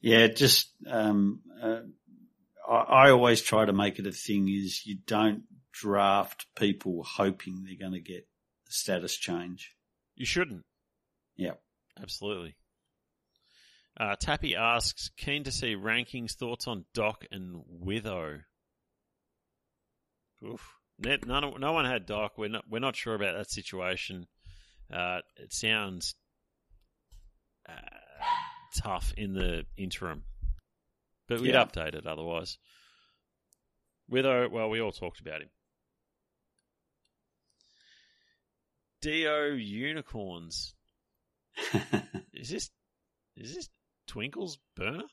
[0.00, 1.80] Yeah, just um, uh,
[2.68, 5.42] I, I always try to make it a thing is you don't
[5.80, 8.26] draft people hoping they're going to get
[8.68, 9.72] a status change.
[10.14, 10.62] You shouldn't.
[11.36, 11.54] Yeah.
[12.00, 12.56] Absolutely.
[13.98, 18.40] Uh, Tappy asks, keen to see rankings, thoughts on Doc and Witho.
[20.44, 20.74] Oof.
[20.98, 22.32] None, no one had Doc.
[22.36, 24.26] We're not, we're not sure about that situation.
[24.92, 26.14] Uh, it sounds
[27.68, 27.72] uh,
[28.76, 30.22] tough in the interim.
[31.28, 31.64] But we'd Yeah.
[31.64, 32.58] update it otherwise.
[34.10, 35.48] Witho, well, we all talked about him.
[39.04, 40.74] Dio Unicorns.
[42.32, 42.70] Is this
[43.36, 43.68] is this
[44.06, 45.04] Twinkle's burner?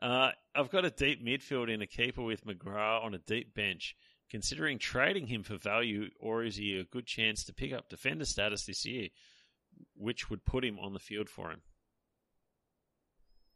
[0.00, 3.94] Uh, I've got a deep midfield in a keeper with McGrath on a deep bench.
[4.30, 8.24] Considering trading him for value, or is he a good chance to pick up defender
[8.24, 9.08] status this year,
[9.94, 11.60] which would put him on the field for him?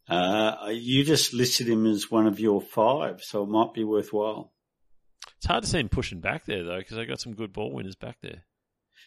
[0.09, 4.53] Uh, you just listed him as one of your five, so it might be worthwhile.
[5.39, 7.73] It's hard to see him pushing back there though, because they got some good ball
[7.73, 8.45] winners back there.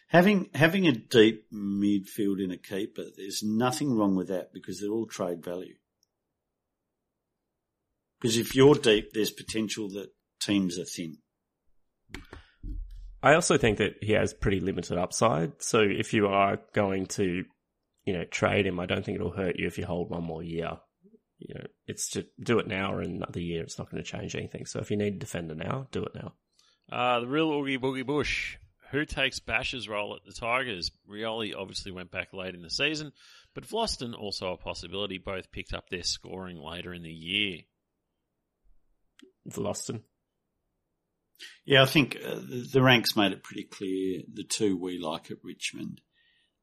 [0.08, 4.90] Having having a deep midfield in a keeper, there's nothing wrong with that because they're
[4.90, 5.74] all trade value.
[8.20, 11.18] Because if you're deep, there's potential that teams are thin.
[13.22, 15.62] I also think that he has pretty limited upside.
[15.62, 17.44] So if you are going to,
[18.04, 20.42] you know, trade him, I don't think it'll hurt you if you hold one more
[20.42, 20.72] year.
[21.38, 23.62] You know, it's just do it now or another year.
[23.62, 24.66] It's not going to change anything.
[24.66, 26.32] So if you need a defender now, do it now.
[26.92, 28.56] Uh, the real Oogie Boogie Bush.
[28.94, 30.92] Who takes Bash's role at the Tigers?
[31.10, 33.10] Rioli obviously went back late in the season,
[33.52, 35.18] but Vlastuin also a possibility.
[35.18, 37.62] Both picked up their scoring later in the year.
[39.50, 40.02] Vlastuin.
[41.64, 45.28] Yeah, I think uh, the, the ranks made it pretty clear the two we like
[45.32, 46.00] at Richmond.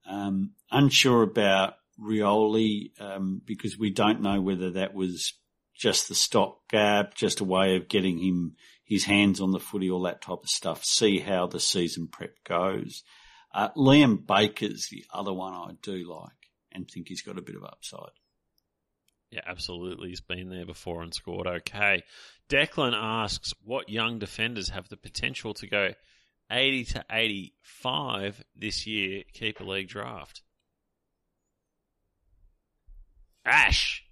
[0.09, 5.34] Um, unsure about Rioli um, because we don't know whether that was
[5.75, 8.55] just the stopgap, just a way of getting him
[8.91, 10.83] his hands on the footy, all that type of stuff.
[10.83, 13.03] See how the season prep goes.
[13.55, 17.55] Uh, Liam Baker's the other one I do like and think he's got a bit
[17.55, 18.11] of upside.
[19.29, 20.09] Yeah, absolutely.
[20.09, 22.03] He's been there before and scored okay.
[22.49, 25.91] Declan asks, what young defenders have the potential to go
[26.51, 30.41] 80 to 85 this year keeper league draft?
[33.45, 34.03] Ash.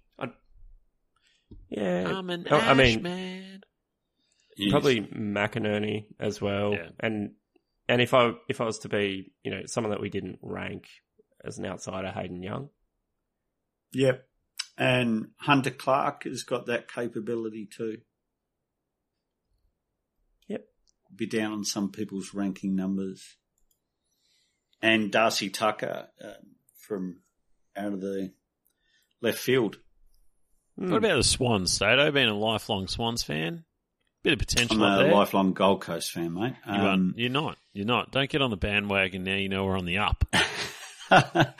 [1.68, 2.14] Yeah.
[2.16, 3.60] I'm an Oh, Ash I mean, man.
[4.60, 6.72] He's- probably McInerney as well.
[6.74, 6.88] Yeah.
[6.98, 7.32] And
[7.88, 10.88] and if I if I was to be, you know, someone that we didn't rank
[11.44, 12.68] as an outsider, Hayden Young.
[13.92, 14.26] Yep.
[14.78, 17.98] And Hunter Clark has got that capability too.
[20.48, 20.64] Yep.
[21.14, 23.36] Be down on some people's ranking numbers.
[24.82, 27.20] And Darcy Tucker um, from
[27.76, 28.32] out of the
[29.20, 29.78] left field.
[30.78, 30.90] Hmm.
[30.90, 32.10] What about the Swans, Stato?
[32.10, 33.64] Being a lifelong Swans fan?
[34.22, 35.14] Bit of potential I'm a there.
[35.14, 36.54] lifelong Gold Coast fan, mate.
[36.66, 37.56] You Um, are, you're not.
[37.72, 38.10] You're not.
[38.10, 39.36] Don't get on the bandwagon now.
[39.36, 40.24] You know we're on the up.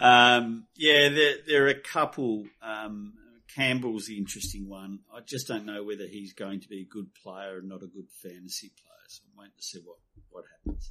[0.00, 2.44] um, yeah, there, there are a couple.
[2.62, 3.14] Um,
[3.54, 5.00] Campbell's the interesting one.
[5.12, 7.86] I just don't know whether he's going to be a good player or not a
[7.88, 8.94] good fantasy player.
[9.08, 9.96] So I'm waiting to see what,
[10.30, 10.90] what happens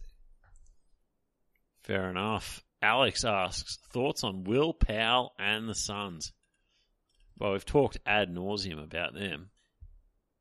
[1.85, 1.95] there.
[1.97, 2.63] Fair enough.
[2.81, 6.33] Alex asks thoughts on Will Powell and the Suns.
[7.39, 9.51] Well, we've talked ad nauseum about them.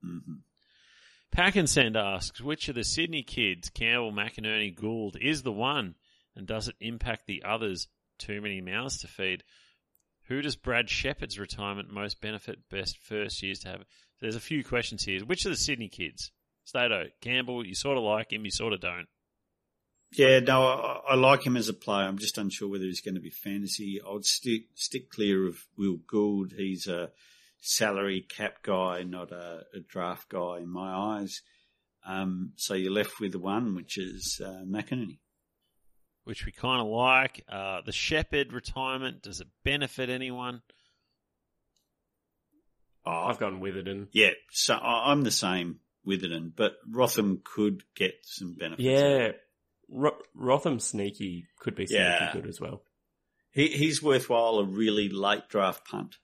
[0.02, 0.18] hmm
[1.34, 5.94] Packensend asks which of the Sydney kids, Campbell, McInerney, Gould, is the one,
[6.34, 7.88] and does it impact the others?
[8.18, 9.44] Too many mouths to feed.
[10.28, 12.68] Who does Brad Sheppard's retirement most benefit?
[12.70, 13.84] Best first years to have.
[14.20, 15.24] There's a few questions here.
[15.24, 16.32] Which of the Sydney kids?
[16.64, 19.06] Stato, Campbell, you sort of like him, you sort of don't.
[20.12, 22.06] Yeah, no, I, I like him as a player.
[22.06, 24.00] I'm just unsure whether he's going to be fantasy.
[24.04, 26.54] I would stick stick clear of Will Gould.
[26.56, 27.10] He's a
[27.60, 31.42] salary cap guy, not a, a draft guy in my eyes.
[32.06, 35.18] Um, so you're left with the one, which is uh, McInerney.
[36.24, 37.44] which we kind of like.
[37.48, 40.62] Uh, the Sheppard retirement, does it benefit anyone?
[43.04, 44.08] Oh, I've gone Witherden.
[44.12, 48.82] yeah, so I- I'm the same with it, but Rotham could get some benefits.
[48.82, 49.32] Yeah.
[49.88, 52.32] Ro- Rotham sneaky could be sneaky Yeah.
[52.32, 52.82] good as well.
[53.52, 56.16] he, he's worthwhile a really late draft punt.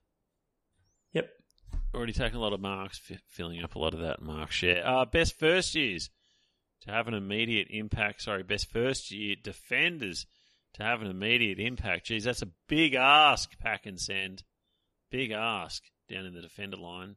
[1.95, 4.87] Already taken a lot of marks, f- filling up a lot of that mark share.
[4.87, 6.09] Uh, best first years
[6.83, 8.23] to have an immediate impact.
[8.23, 10.27] Sorry, best first year defenders
[10.75, 12.07] to have an immediate impact.
[12.07, 14.43] Geez, that's a big ask, pack and send.
[15.11, 17.17] Big ask down in the defender line.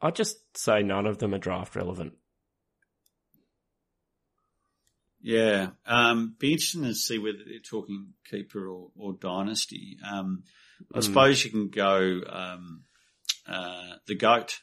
[0.00, 2.14] I'd just say none of them are draft relevant.
[5.20, 9.96] Yeah, um, be interesting to see whether they're talking keeper or, or dynasty.
[10.08, 10.44] Um,
[10.94, 11.02] I Mm.
[11.04, 12.84] suppose you can go um,
[13.46, 14.60] uh, the goat,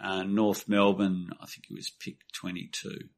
[0.00, 1.30] uh, North Melbourne.
[1.40, 3.08] I think it was pick twenty two.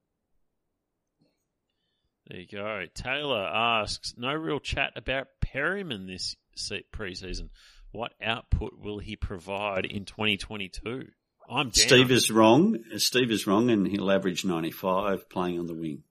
[2.26, 2.84] There you go.
[2.94, 7.50] Taylor asks, no real chat about Perryman this se- preseason.
[7.90, 11.08] What output will he provide in 2022?
[11.50, 11.72] I'm down.
[11.72, 12.78] Steve is wrong.
[12.98, 16.02] Steve is wrong, and he'll average 95 playing on the wing.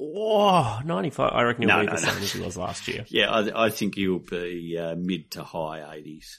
[0.00, 1.32] Oh, 95.
[1.32, 2.12] I reckon he'll No, be no, the no.
[2.12, 3.04] same as he was last year.
[3.08, 6.36] Yeah, I, I think he'll be uh, mid to high 80s.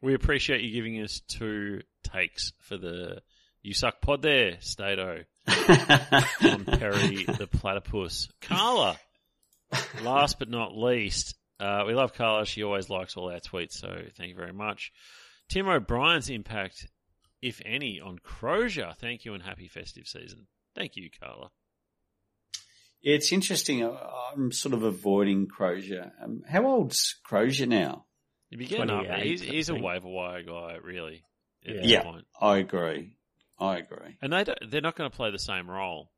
[0.00, 3.20] We appreciate you giving us two takes for the
[3.62, 8.28] You Suck pod there, Stato, on Perry the Platypus.
[8.40, 8.96] Carla,
[10.02, 12.46] last but not least, uh, we love Carla.
[12.46, 14.92] She always likes all our tweets, so thank you very much.
[15.48, 16.86] Tim O'Brien's impact,
[17.42, 18.94] if any, on Crozier.
[18.98, 20.46] Thank you and happy festive season.
[20.74, 21.50] Thank you, Carla.
[23.02, 23.84] It's interesting.
[23.84, 26.12] I- I'm sort of avoiding Crozier.
[26.22, 28.04] Um, how old's Crozier now?
[28.50, 29.06] You'd be getting up.
[29.20, 29.84] He's, I he's a think.
[29.84, 31.22] waiver wire guy, really.
[31.62, 31.80] Yeah.
[31.82, 32.20] Yeah.
[32.40, 33.16] I agree.
[33.58, 34.16] I agree.
[34.22, 36.10] And they don't, they're not going to play the same role.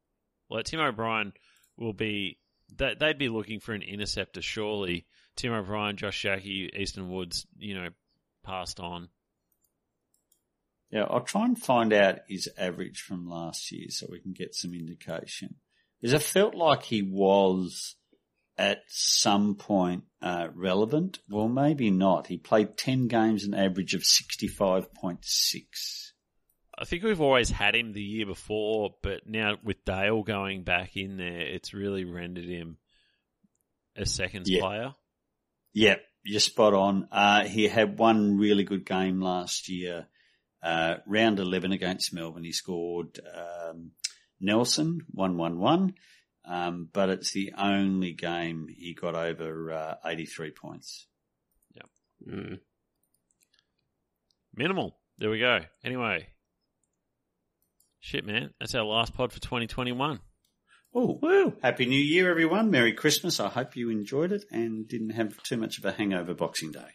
[0.49, 1.33] Like Tim O'Brien
[1.77, 2.39] will be,
[2.77, 4.43] they, they'd be looking for an interceptor.
[4.43, 5.07] Surely
[5.37, 7.89] Tim O'Brien, Josh Jackie, Easton Woods, you know,
[8.45, 9.09] passed on.
[10.91, 14.55] Yeah, I'll try and find out his average from last year so we can get
[14.55, 15.57] some indication.
[16.01, 17.95] Because it felt like he was
[18.59, 21.19] at some point uh, relevant.
[21.29, 22.27] Well, maybe not.
[22.27, 26.13] He played 10 games, an average of 65.6.
[26.79, 30.97] I think we've always had him the year before, but now with Dale going back
[30.97, 32.79] in there, it's really rendered him
[33.97, 34.61] a seconds Yeah.
[34.61, 34.95] player.
[35.75, 37.09] Yep, you're spot on.
[37.13, 40.07] Uh, he had one really good game last year.
[40.63, 43.93] Uh, round 11 against Melbourne, he scored um,
[44.41, 45.95] Nelson, 1-1-1.
[46.45, 51.07] Um, but it's the only game he got over uh, 83 points.
[52.29, 52.59] Mm.
[54.55, 54.97] Minimal.
[55.19, 55.61] There we go.
[55.85, 56.29] Anyway.
[58.01, 58.51] Shit, man.
[58.59, 60.21] That's our last pod for 2021.
[60.93, 61.57] Oh, Woo!
[61.63, 62.71] Happy New Year, everyone.
[62.71, 63.39] Merry Christmas.
[63.39, 66.89] I hope you enjoyed it and didn't have too much of a hangover Boxing Day.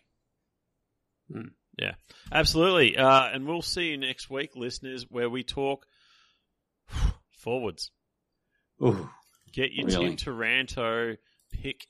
[1.78, 1.94] Yeah,
[2.32, 2.98] absolutely.
[2.98, 5.86] Uh, and we'll see you next week, listeners, where we talk
[7.40, 7.92] forwards.
[8.84, 9.10] Ooh,
[9.54, 10.08] Get your Really?
[10.10, 11.16] Tim Taranto
[11.52, 11.86] pick.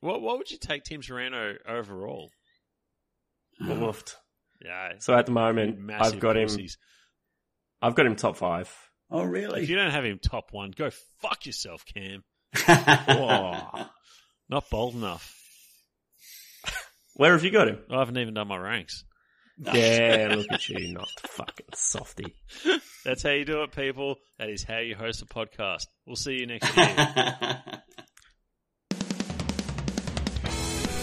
[0.00, 2.30] What what would you take Tim Taranto overall?
[3.60, 4.14] Woofed.
[4.64, 6.48] Yeah, So at the moment, I've got him.
[7.80, 8.72] I've got him top five.
[9.10, 9.62] Oh, really?
[9.62, 10.90] If you don't have him top one, go
[11.20, 12.22] fuck yourself, Cam.
[12.64, 13.86] Whoa.
[14.48, 15.36] Not bold enough.
[17.14, 17.78] Where have you got him?
[17.90, 19.04] I haven't even done my ranks.
[19.72, 22.34] Yeah, look at you, not fucking softy.
[23.04, 24.16] That's how you do it, people.
[24.38, 25.86] That is how you host a podcast.
[26.06, 26.86] We'll see you next year.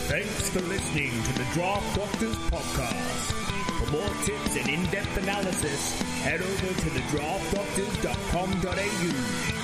[0.10, 3.31] Thanks for listening to the Draft Doctors podcast.
[3.80, 9.59] For more tips and in-depth analysis, head over to thedraftdoctors.com.au